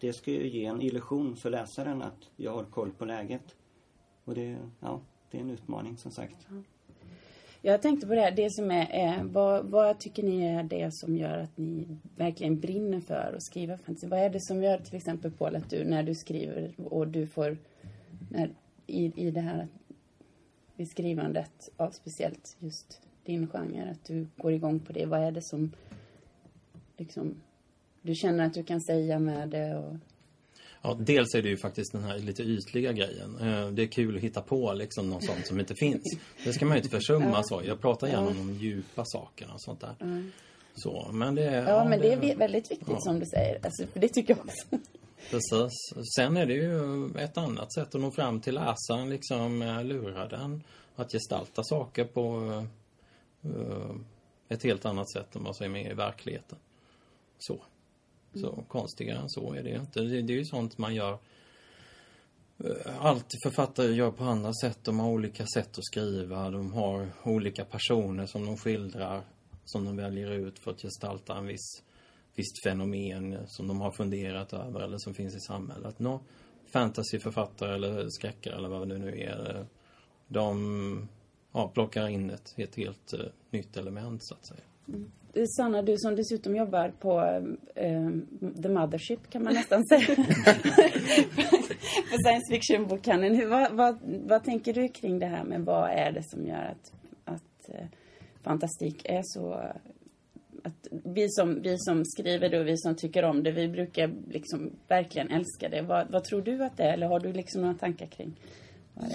det 0.00 0.12
ska 0.12 0.31
ju 0.31 0.49
ge 0.49 0.64
en 0.64 0.83
illusion 0.83 1.37
för 1.37 1.50
läsaren 1.50 2.02
att 2.02 2.31
jag 2.37 2.52
har 2.52 2.64
koll 2.64 2.90
på 2.90 3.04
läget. 3.04 3.57
Och 4.25 4.35
det, 4.35 4.59
ja, 4.81 5.00
det 5.35 5.41
är 5.41 5.43
en 5.43 5.50
utmaning 5.50 5.97
som 5.97 6.11
sagt. 6.11 6.47
Jag 7.62 7.83
tänkte 7.83 8.07
på 8.07 8.14
det 8.14 8.21
här, 8.21 8.31
det 8.31 8.50
som 8.50 8.71
är, 8.71 8.87
är 8.91 9.25
vad, 9.25 9.64
vad 9.64 9.99
tycker 9.99 10.23
ni 10.23 10.45
är 10.45 10.62
det 10.62 10.95
som 10.95 11.17
gör 11.17 11.38
att 11.38 11.59
ni 11.59 11.87
verkligen 12.17 12.61
brinner 12.61 13.00
för 13.00 13.35
att 13.37 13.43
skriva 13.43 13.79
fantasy? 13.79 14.07
Vad 14.07 14.19
är 14.19 14.31
det 14.31 14.41
som 14.41 14.62
gör 14.62 14.79
till 14.79 14.97
exempel 14.97 15.31
Paul 15.31 15.57
att 15.57 15.71
du, 15.71 15.85
när 15.85 16.03
du 16.03 16.14
skriver 16.14 16.75
och 16.76 17.09
du 17.09 17.26
får, 17.26 17.59
när, 18.31 18.50
i, 18.87 19.26
i 19.26 19.31
det 19.31 19.41
här 19.41 19.69
beskrivandet 20.76 21.69
av 21.76 21.91
speciellt 21.91 22.57
just 22.59 23.00
din 23.25 23.49
genre, 23.49 23.91
att 23.91 24.05
du 24.05 24.26
går 24.37 24.53
igång 24.53 24.81
på 24.81 24.93
det. 24.93 25.07
Vad 25.07 25.21
är 25.21 25.33
det 25.33 25.43
som 25.43 25.73
liksom, 26.97 27.35
du 28.03 28.14
känner 28.14 28.47
att 28.47 28.55
du 28.55 28.64
kan 28.64 28.81
säga 28.81 29.19
med 29.19 29.49
det 29.49 29.76
och 29.76 29.95
Ja, 30.87 30.97
dels 31.00 31.35
är 31.35 31.43
det 31.43 31.49
ju 31.49 31.57
faktiskt 31.57 31.93
den 31.93 32.03
här 32.05 32.19
lite 32.19 32.43
ytliga 32.43 32.93
grejen. 32.93 33.38
Eh, 33.41 33.69
Det 33.71 33.83
är 33.83 33.87
kul 33.87 34.17
att 34.17 34.23
hitta 34.23 34.41
på 34.43 34.73
liksom 34.73 35.11
något 35.11 35.25
sånt 35.25 35.47
som 35.47 35.61
inte 35.61 35.75
finns. 35.75 36.03
Det 36.45 36.53
ska 36.53 36.64
man 36.67 36.76
ju 36.76 36.83
inte 36.83 36.97
försumma 36.97 37.43
så. 37.43 37.62
Jag 37.64 37.81
pratar 37.81 38.07
gärna 38.09 38.26
om 38.29 38.37
de 38.37 38.53
djupa 38.55 39.05
sakerna 39.07 39.53
och 39.55 39.62
sånt 39.62 39.81
där. 39.81 39.95
Så, 40.76 41.11
men 41.12 41.35
det 41.35 41.43
är... 41.45 41.69
Ja, 41.69 41.85
men 41.88 42.00
det 42.00 42.12
är 42.12 42.17
vi- 42.21 42.35
väldigt 42.35 42.71
viktigt 42.71 42.88
Ja. 42.91 43.00
som 43.00 43.21
du 43.21 43.26
säger. 43.26 43.59
Alltså, 43.64 43.87
för 43.87 44.00
det 44.00 44.09
tycker 44.09 44.35
jag 44.37 44.45
också. 44.47 44.79
Precis. 45.31 45.73
Sen 46.17 46.37
är 46.37 46.47
det 46.47 46.55
ju 46.55 47.07
ett 47.19 47.38
annat 47.38 47.73
sätt 47.75 47.95
att 47.95 48.00
nå 48.00 48.11
fram 48.11 48.41
till 48.41 48.55
läsaren, 48.55 49.11
liksom 49.11 49.62
eh, 49.62 49.85
lura 49.85 50.29
den. 50.29 50.62
Att 50.97 51.12
gestalta 51.12 51.62
saker 51.64 52.05
på 52.05 52.50
eh, 53.45 53.91
ett 54.49 54.62
helt 54.62 54.85
annat 54.85 55.11
sätt 55.12 55.37
än 55.37 55.45
vad 55.45 55.57
som 55.57 55.64
är 55.67 55.71
med 55.71 55.91
i 55.91 55.95
verkligheten. 55.95 56.59
Så. 57.38 57.61
Så 58.35 58.64
konstigare 58.69 59.19
än 59.19 59.29
så 59.31 59.55
är 59.55 59.62
det 59.62 59.71
inte. 59.71 60.00
Det, 60.00 60.23
det 60.23 60.33
är 60.33 60.38
ju 60.38 60.45
sånt 60.45 60.79
man 60.79 60.95
gör 60.95 61.19
eh, 62.59 63.05
allt 63.07 63.26
författare 63.45 63.93
gör 63.93 64.11
på 64.11 64.25
andra 64.25 64.53
sätt. 64.53 64.79
De 64.83 64.99
har 65.00 65.11
olika 65.11 65.47
sätt 65.47 65.79
att 65.79 65.85
skriva. 65.85 66.50
De 66.50 66.73
har 66.73 67.09
olika 67.25 67.64
personer 67.64 68.26
som 68.26 68.47
de 68.47 68.57
skildrar. 68.57 69.23
Som 69.64 69.85
de 69.85 69.97
väljer 69.97 70.31
ut 70.31 70.59
för 70.59 70.71
att 70.71 70.83
gestalta 70.83 71.37
en 71.37 71.47
viss 71.47 71.83
visst 72.35 72.62
fenomen 72.64 73.38
som 73.47 73.69
de 73.69 73.81
har 73.81 73.91
funderat 73.91 74.53
över 74.53 74.81
eller 74.81 74.99
som 74.99 75.14
finns 75.14 75.35
i 75.37 75.41
samhället. 75.41 75.99
Nå, 75.99 76.21
fantasyförfattare 76.73 77.75
eller 77.75 78.09
skräckare 78.09 78.55
eller 78.57 78.69
vad 78.69 78.88
det 78.88 78.99
nu 78.99 79.21
är. 79.21 79.57
eh, 79.57 79.67
De 80.29 81.09
ja, 81.53 81.69
plockar 81.69 82.09
in 82.09 82.31
ett, 82.31 82.55
ett 82.57 82.75
helt 82.75 83.12
eh, 83.12 83.21
nytt 83.50 83.76
element 83.76 84.25
så 84.25 84.35
att 84.35 84.47
säga. 84.47 84.61
Sanna, 85.57 85.83
du 85.83 85.99
som 85.99 86.17
dessutom 86.17 86.57
jobbar 86.57 86.88
på 86.88 87.21
eh, 87.75 88.11
The 88.62 88.69
Mothership 88.69 89.31
kan 89.31 89.43
man 89.43 89.55
nästan 89.55 89.87
säga. 89.88 90.07
på 92.11 92.17
Science 92.25 92.53
Fiction-bokhandeln. 92.53 93.50
Vad, 93.50 93.73
vad, 93.73 93.99
vad 94.26 94.45
tänker 94.45 94.73
du 94.73 94.88
kring 94.88 95.19
det 95.19 95.26
här 95.26 95.45
med 95.45 95.61
vad 95.61 95.91
är 95.91 96.12
det 96.12 96.23
som 96.23 96.47
gör 96.47 96.64
att, 96.64 96.93
att 97.25 97.69
eh, 97.69 97.87
fantastik 98.43 99.03
är 99.05 99.23
så... 99.25 99.53
Att 100.67 100.88
vi, 100.91 101.29
som, 101.29 101.62
vi 101.62 101.79
som 101.79 102.05
skriver 102.05 102.49
det 102.49 102.61
och 102.61 102.67
vi 102.67 102.79
som 102.79 102.97
tycker 102.97 103.23
om 103.23 103.43
det, 103.43 103.53
vi 103.53 103.69
brukar 103.69 104.14
liksom 104.29 104.71
verkligen 104.88 105.31
älska 105.31 105.69
det. 105.69 105.83
Vad, 105.83 106.11
vad 106.11 106.25
tror 106.25 106.43
du 106.43 106.64
att 106.64 106.76
det 106.76 106.83
är? 106.83 106.93
Eller 106.93 107.07
har 107.07 107.21
du 107.21 107.33
liksom 107.33 107.62
några 107.62 107.75
tankar 107.75 108.07
kring? 108.07 108.41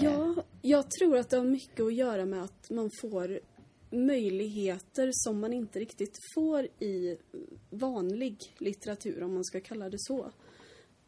Ja, 0.00 0.34
jag 0.62 0.90
tror 0.90 1.18
att 1.18 1.30
det 1.30 1.36
har 1.36 1.44
mycket 1.44 1.80
att 1.80 1.94
göra 1.94 2.24
med 2.24 2.42
att 2.42 2.70
man 2.70 2.90
får 3.00 3.40
möjligheter 3.90 5.10
som 5.12 5.40
man 5.40 5.52
inte 5.52 5.80
riktigt 5.80 6.18
får 6.34 6.64
i 6.64 7.16
vanlig 7.70 8.54
litteratur, 8.58 9.22
om 9.22 9.34
man 9.34 9.44
ska 9.44 9.60
kalla 9.60 9.90
det 9.90 9.98
så. 9.98 10.30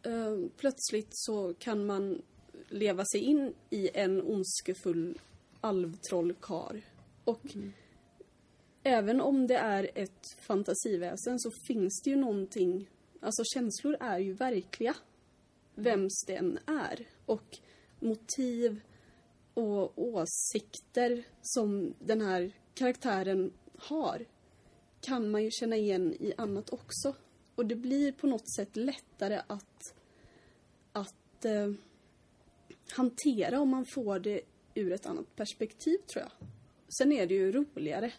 Eh, 0.03 0.39
Plötsligt 0.57 1.11
så 1.11 1.55
kan 1.55 1.87
man 1.87 2.23
leva 2.69 3.05
sig 3.05 3.21
in 3.21 3.55
i 3.71 3.91
en 3.95 4.23
ondskefull 4.23 5.19
alvtrollkar. 5.61 6.83
Och 7.25 7.43
även 8.83 9.21
om 9.21 9.47
det 9.47 9.57
är 9.57 9.91
ett 9.95 10.27
fantasiväsen 10.41 11.41
så 11.41 11.51
finns 11.67 12.03
det 12.05 12.11
ju 12.11 12.17
någonting, 12.17 12.91
alltså 13.21 13.43
känslor 13.45 13.97
är 14.01 14.19
ju 14.19 14.33
verkliga. 14.33 14.95
Vems 15.75 16.25
det 16.27 16.37
än 16.37 16.59
är. 16.67 17.07
Och 17.27 17.59
motiv 18.01 18.81
och 19.55 19.93
åsikter 19.99 21.23
som 21.43 21.95
den 21.99 22.21
här 22.21 22.53
karaktären 22.75 23.53
har 23.79 24.27
kan 25.01 25.31
man 25.31 25.45
ju 25.45 25.51
känna 25.51 25.77
igen 25.77 26.13
i 26.21 26.33
annat 26.37 26.73
också. 26.73 27.15
Och 27.55 27.67
det 27.67 27.77
blir 27.77 28.13
på 28.13 28.27
något 28.27 28.55
sätt 28.57 28.77
lättare 28.77 29.41
att, 29.47 29.95
att 30.93 31.45
eh, 31.45 31.73
hantera 32.93 33.61
om 33.61 33.69
man 33.69 33.87
får 33.95 34.19
det 34.19 34.41
ur 34.75 34.93
ett 34.93 35.07
annat 35.07 35.37
perspektiv, 35.37 35.97
tror 36.13 36.25
jag. 36.25 36.49
Sen 36.99 37.13
är 37.13 37.27
det 37.27 37.35
ju 37.35 37.53
roligare, 37.53 38.13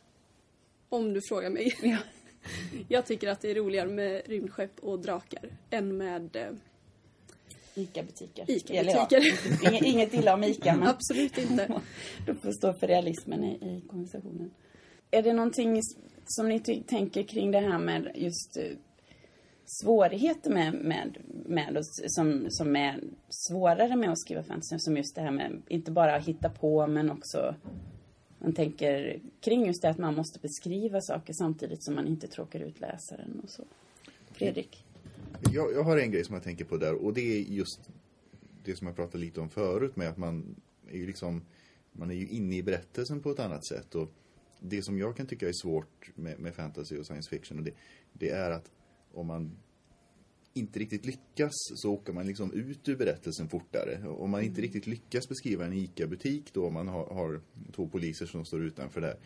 om 0.90 1.14
du 1.14 1.22
frågar 1.30 1.50
mig. 1.50 1.78
Ja. 1.82 1.98
Jag 2.88 3.06
tycker 3.06 3.28
att 3.30 3.42
det 3.42 3.52
är 3.52 3.56
roligare 3.56 3.90
med 3.90 4.22
rymdskepp 4.26 4.80
och 4.80 5.00
drakar 5.00 5.58
än 5.70 5.98
med... 5.98 6.36
Eh, 6.36 6.52
Ica-butiker. 7.76 8.46
Ica-butiker. 8.52 9.22
Ja, 9.64 9.72
inget- 9.84 10.14
illa 10.14 10.34
om 10.34 10.44
Ica, 10.44 10.76
men 10.76 10.88
absolut 10.88 11.38
inte. 11.38 11.82
du 12.26 12.36
får 12.36 12.52
stå 12.52 12.74
för 12.74 12.88
realismen 12.88 13.44
i, 13.44 13.54
i 13.54 13.84
konversationen. 13.90 14.52
Är 15.12 15.24
det 15.24 15.34
någonting 15.34 15.82
som 16.26 16.50
ni 16.50 16.60
tänker 16.88 17.24
kring 17.24 17.52
det 17.52 17.60
här 17.60 17.80
med 17.80 18.12
just 18.16 18.58
eh, 18.58 18.78
svårigheter 19.66 20.52
med, 20.52 20.74
med, 20.74 21.18
med 21.46 21.78
oss, 21.78 22.02
som, 22.08 22.46
som 22.50 22.76
är 22.76 23.00
svårare 23.30 23.96
med 23.96 24.12
att 24.12 24.20
skriva 24.20 24.44
fantasy? 24.44 24.80
Som 24.80 24.98
just 24.98 25.16
det 25.16 25.22
här 25.22 25.32
med, 25.32 25.62
inte 25.68 25.92
bara 25.92 26.16
att 26.16 26.28
hitta 26.28 26.50
på, 26.50 26.88
men 26.88 27.12
också 27.12 27.56
man 28.40 28.54
tänker 28.54 29.20
kring 29.42 29.66
just 29.66 29.82
det 29.82 29.90
att 29.90 29.98
man 29.98 30.16
måste 30.16 30.40
beskriva 30.40 31.02
saker 31.02 31.34
samtidigt 31.34 31.84
som 31.84 31.96
man 31.96 32.08
inte 32.08 32.28
tråkar 32.28 32.60
ut 32.60 32.80
läsaren 32.80 33.42
och 33.44 33.50
så. 33.50 33.64
Fredrik? 34.32 34.83
Jag, 35.52 35.74
jag 35.74 35.84
har 35.84 35.98
en 35.98 36.12
grej 36.12 36.24
som 36.24 36.34
jag 36.34 36.44
tänker 36.44 36.66
på 36.66 36.78
där 36.78 36.94
och 36.94 37.14
det 37.14 37.22
är 37.22 37.42
just 37.42 37.90
det 38.64 38.76
som 38.76 38.88
jag 38.88 38.96
pratade 38.96 39.18
lite 39.18 39.42
om 39.42 39.50
förut 39.50 39.96
med 39.96 40.10
att 40.10 40.18
man 40.18 40.56
är 40.90 40.98
ju 40.98 41.06
liksom 41.06 41.42
man 41.92 42.12
är 42.12 42.16
ju 42.16 42.28
inne 42.28 42.56
i 42.56 42.64
berättelsen 42.64 43.22
på 43.22 43.32
ett 43.32 43.40
annat 43.40 43.68
sätt 43.68 43.96
och 43.96 44.12
det 44.60 44.82
som 44.82 44.98
jag 44.98 45.18
kan 45.18 45.28
tycka 45.28 45.48
är 45.48 45.54
svårt 45.54 46.12
med, 46.16 46.40
med 46.40 46.56
fantasy 46.56 46.98
och 46.98 47.06
science 47.06 47.30
fiction 47.30 47.58
och 47.58 47.64
det, 47.64 47.74
det 48.14 48.30
är 48.30 48.52
att 48.52 48.72
om 49.14 49.28
man 49.28 49.58
inte 50.54 50.80
riktigt 50.80 51.06
lyckas 51.06 51.52
så 51.76 51.94
åker 51.94 52.14
man 52.14 52.28
liksom 52.28 52.54
ut 52.54 52.90
ur 52.90 52.96
berättelsen 52.96 53.50
fortare. 53.50 54.08
Om 54.08 54.30
man 54.30 54.42
inte 54.42 54.62
riktigt 54.62 54.88
lyckas 54.88 55.30
beskriva 55.30 55.66
en 55.66 55.74
ICA-butik 55.74 56.54
då 56.54 56.70
man 56.70 56.88
har, 56.88 57.06
har 57.06 57.42
två 57.76 57.88
poliser 57.88 58.26
som 58.26 58.46
står 58.46 58.64
utanför 58.64 59.02
där. 59.02 59.18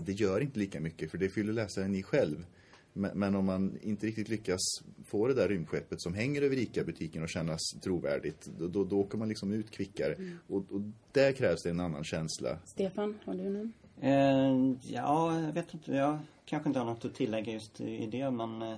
Det 0.00 0.12
gör 0.12 0.40
inte 0.40 0.58
lika 0.58 0.80
mycket 0.80 1.10
för 1.10 1.18
det 1.18 1.28
fyller 1.28 1.52
läsaren 1.52 1.94
i 1.94 2.02
själv. 2.02 2.46
Men, 2.92 3.18
men 3.18 3.34
om 3.34 3.44
man 3.44 3.78
inte 3.82 4.06
riktigt 4.06 4.28
lyckas 4.28 4.60
få 5.06 5.28
det 5.28 5.34
där 5.34 5.48
rymdskeppet 5.48 6.02
som 6.02 6.14
hänger 6.14 6.42
över 6.42 6.56
ICA-butiken 6.56 7.22
och 7.22 7.28
kännas 7.28 7.60
trovärdigt, 7.82 8.48
då, 8.58 8.68
då, 8.68 8.84
då 8.84 9.00
åker 9.00 9.18
man 9.18 9.28
liksom 9.28 9.52
ut 9.52 9.70
kvickare. 9.70 10.16
Och, 10.48 10.56
och 10.56 10.80
där 11.12 11.32
krävs 11.32 11.62
det 11.62 11.70
en 11.70 11.80
annan 11.80 12.04
känsla. 12.04 12.58
Stefan, 12.64 13.18
har 13.24 13.34
du 13.34 13.50
någon? 13.50 13.72
Eh, 14.00 14.92
ja, 14.92 15.40
jag 15.40 15.52
vet 15.52 15.74
inte. 15.74 15.92
Jag 15.92 16.18
kanske 16.44 16.68
inte 16.68 16.78
har 16.78 16.86
något 16.86 17.04
att 17.04 17.14
tillägga 17.14 17.52
just 17.52 17.80
i 17.80 18.06
det, 18.06 18.30
men... 18.30 18.62
Eh, 18.62 18.76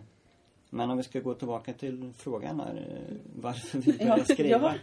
men 0.74 0.90
om 0.90 0.96
vi 0.96 1.02
ska 1.02 1.20
gå 1.20 1.34
tillbaka 1.34 1.72
till 1.72 2.12
frågan 2.16 2.60
här, 2.60 2.76
eh, 2.76 3.16
varför 3.34 3.78
vi 3.78 3.92
började 3.98 4.24
skriva. 4.24 4.74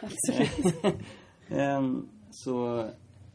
ja, 0.00 0.08
absolut. 0.08 0.74
Ehm, 1.48 2.08
så, 2.30 2.88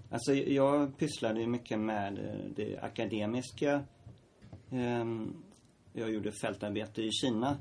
alltså 0.09 0.33
jag 0.33 0.97
pysslade 0.97 1.41
ju 1.41 1.47
mycket 1.47 1.79
med 1.79 2.17
eh, 2.17 2.51
det 2.55 2.77
akademiska. 2.77 3.83
Ehm, 4.71 5.43
jag 5.93 6.11
gjorde 6.11 6.31
fältarbete 6.31 7.01
i 7.01 7.11
Kina, 7.11 7.57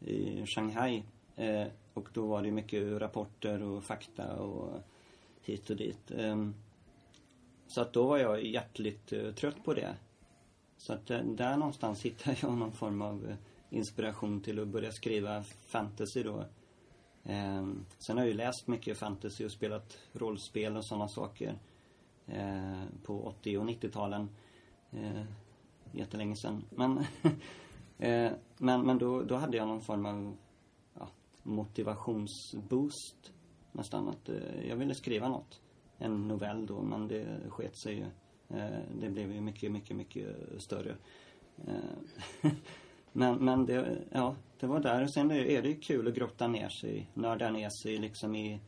i 0.00 0.46
Shanghai. 0.46 1.02
Eh, 1.36 1.66
och 1.94 2.08
då 2.12 2.26
var 2.26 2.42
det 2.42 2.50
mycket 2.50 3.00
rapporter 3.00 3.62
och 3.62 3.84
fakta 3.84 4.36
och 4.36 4.82
hit 5.42 5.70
och 5.70 5.76
dit. 5.76 6.10
Ehm, 6.10 6.54
så 7.66 7.80
att 7.80 7.92
då 7.92 8.06
var 8.06 8.18
jag 8.18 8.44
hjärtligt 8.44 9.12
eh, 9.12 9.32
trött 9.32 9.64
på 9.64 9.74
det. 9.74 9.96
Så 10.76 10.92
att 10.92 11.06
där 11.06 11.56
någonstans 11.56 12.02
hittade 12.04 12.36
jag 12.42 12.58
någon 12.58 12.72
form 12.72 13.02
av 13.02 13.26
eh, 13.30 13.36
inspiration 13.70 14.40
till 14.40 14.60
att 14.60 14.68
börja 14.68 14.92
skriva 14.92 15.42
fantasy 15.42 16.22
då. 16.22 16.44
Ehm, 17.24 17.86
sen 17.98 18.16
har 18.16 18.24
jag 18.24 18.30
ju 18.30 18.36
läst 18.36 18.66
mycket 18.66 18.98
fantasy 18.98 19.44
och 19.44 19.52
spelat 19.52 19.98
rollspel 20.12 20.76
och 20.76 20.84
sådana 20.84 21.08
saker. 21.08 21.58
Eh, 22.26 22.82
på 23.02 23.26
80 23.26 23.58
och 23.58 23.64
90-talen. 23.64 24.28
Jättelänge 25.92 26.36
sedan. 26.36 26.64
Men, 26.70 26.98
eh, 27.98 28.32
men, 28.58 28.86
men 28.86 28.98
då, 28.98 29.22
då 29.22 29.34
hade 29.36 29.56
jag 29.56 29.68
någon 29.68 29.80
form 29.80 30.06
av 30.06 30.36
ja, 30.98 31.08
motivationsboost. 31.42 33.32
Nästan 33.72 34.08
att 34.08 34.28
eh, 34.28 34.68
jag 34.68 34.76
ville 34.76 34.94
skriva 34.94 35.28
något. 35.28 35.60
En 35.98 36.28
novell 36.28 36.66
då, 36.66 36.82
men 36.82 37.08
det 37.08 37.26
sket 37.48 37.76
sig 37.76 37.94
ju. 37.94 38.04
Eh, 38.58 38.78
det 39.00 39.10
blev 39.10 39.32
ju 39.32 39.40
mycket, 39.40 39.72
mycket, 39.72 39.96
mycket 39.96 40.36
större. 40.58 40.96
Eh, 41.66 42.50
men, 43.12 43.44
men 43.44 43.66
det, 43.66 43.98
ja, 44.12 44.36
det 44.60 44.66
var 44.66 44.80
där. 44.80 45.02
Och 45.02 45.10
sen 45.10 45.30
är 45.30 45.62
det 45.62 45.68
ju 45.68 45.80
kul 45.80 46.08
att 46.08 46.14
grotta 46.14 46.48
ner 46.48 46.68
sig, 46.68 47.10
nörda 47.14 47.50
ner 47.50 47.70
sig 47.70 47.98
liksom 47.98 48.34
i 48.36 48.60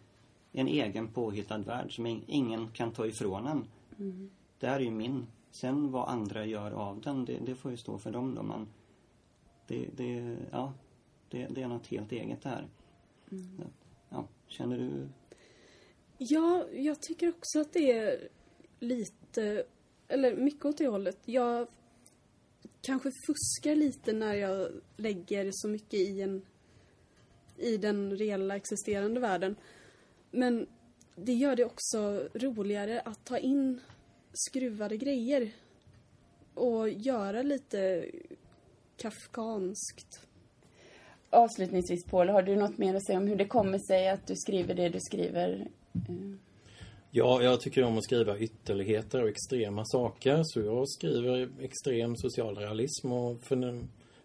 en 0.53 0.69
egen 0.69 1.09
påhittad 1.09 1.59
värld 1.59 1.95
som 1.97 2.07
in- 2.07 2.25
ingen 2.27 2.69
kan 2.69 2.93
ta 2.93 3.07
ifrån 3.07 3.47
en. 3.47 3.65
Det 4.59 4.67
här 4.67 4.77
är 4.77 4.85
ju 4.85 4.91
min. 4.91 5.27
Sen 5.51 5.91
vad 5.91 6.09
andra 6.09 6.47
gör 6.47 6.71
av 6.71 7.01
den, 7.01 7.25
det, 7.25 7.39
det 7.47 7.55
får 7.55 7.71
ju 7.71 7.77
stå 7.77 7.99
för 7.99 8.11
dem 8.11 8.35
då. 8.35 8.43
Men 8.43 8.69
det, 9.67 9.89
det, 9.97 10.37
ja, 10.51 10.73
det, 11.29 11.47
det 11.51 11.63
är 11.63 11.69
något 11.69 11.87
helt 11.87 12.13
eget 12.13 12.43
det 12.43 12.49
här. 12.49 12.69
Ja, 14.09 14.29
känner 14.47 14.79
du? 14.79 15.09
Ja, 16.19 16.67
jag 16.73 17.01
tycker 17.03 17.29
också 17.29 17.61
att 17.61 17.73
det 17.73 17.93
är 17.93 18.29
lite, 18.81 19.65
eller 20.09 20.37
mycket 20.37 20.65
åt 20.65 20.79
det 20.79 20.89
hållet. 20.89 21.19
Jag 21.25 21.67
kanske 22.81 23.11
fuskar 23.27 23.77
lite 23.77 24.13
när 24.13 24.35
jag 24.35 24.69
lägger 24.97 25.51
så 25.53 25.69
mycket 25.69 25.95
i 25.95 26.23
en 26.23 26.43
i 27.59 27.77
den 27.77 28.17
reella 28.17 28.57
existerande 28.57 29.21
världen. 29.21 29.57
Men 30.31 30.67
det 31.17 31.33
gör 31.33 31.57
det 31.57 31.65
också 31.65 32.29
roligare 32.35 33.01
att 33.01 33.25
ta 33.25 33.39
in 33.39 33.81
skruvade 34.39 34.97
grejer 34.97 35.51
och 36.55 36.89
göra 36.91 37.43
lite 37.43 38.05
kafkanskt. 38.97 40.21
Avslutningsvis 41.31 42.05
Paul, 42.05 42.29
har 42.29 42.43
du 42.43 42.57
något 42.57 42.79
mer 42.79 42.95
att 42.95 43.07
säga 43.07 43.19
om 43.19 43.27
hur 43.27 43.37
det 43.37 43.45
kommer 43.45 43.79
sig 43.79 44.09
att 44.09 44.27
du 44.27 44.37
skriver 44.37 44.75
det 44.75 44.89
du 44.89 44.99
skriver? 45.01 45.69
Ja, 47.11 47.43
jag 47.43 47.61
tycker 47.61 47.85
om 47.85 47.99
att 47.99 48.05
skriva 48.05 48.39
ytterligheter 48.39 49.23
och 49.23 49.29
extrema 49.29 49.85
saker. 49.85 50.41
Så 50.45 50.61
jag 50.61 50.89
skriver 50.89 51.51
extrem 51.61 52.17
socialrealism 52.17 53.13
och 53.13 53.41
för- 53.43 53.85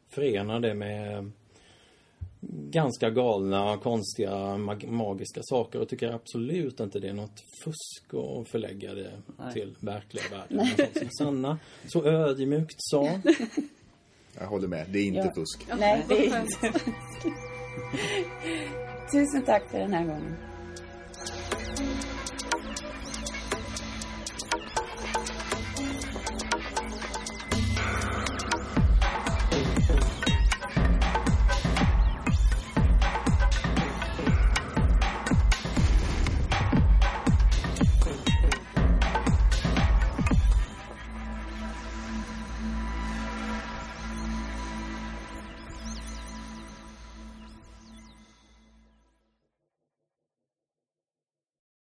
förenar 0.10 0.60
det 0.60 0.74
med 0.74 1.32
ganska 2.52 3.10
galna, 3.10 3.78
konstiga, 3.78 4.58
mag- 4.58 4.88
magiska 4.92 5.42
saker 5.44 5.82
och 5.82 5.90
tycker 5.90 6.12
absolut 6.12 6.80
inte 6.80 7.00
det 7.00 7.08
är 7.10 7.14
något 7.14 7.44
fusk 7.64 8.04
att 8.14 8.50
förlägga 8.50 8.94
det 8.94 9.12
Nej. 9.40 9.54
till 9.54 9.76
verkliga 9.80 10.24
världen. 10.32 10.68
Som 10.94 11.10
Sanna 11.18 11.60
så 11.88 12.06
ödmjukt 12.06 12.76
sa. 12.78 13.10
Jag 14.40 14.48
håller 14.48 14.68
med, 14.68 14.86
det 14.90 15.00
är 15.00 15.06
inte 15.06 15.20
Ja. 15.20 15.32
fusk. 15.36 15.68
Nej, 15.80 16.06
det 16.10 16.28
är 16.28 16.42
inte. 16.42 16.80
Tusen 19.12 19.42
tack 19.46 19.70
för 19.72 19.80
den 19.80 19.94
här 19.94 20.06
gången. 20.06 20.36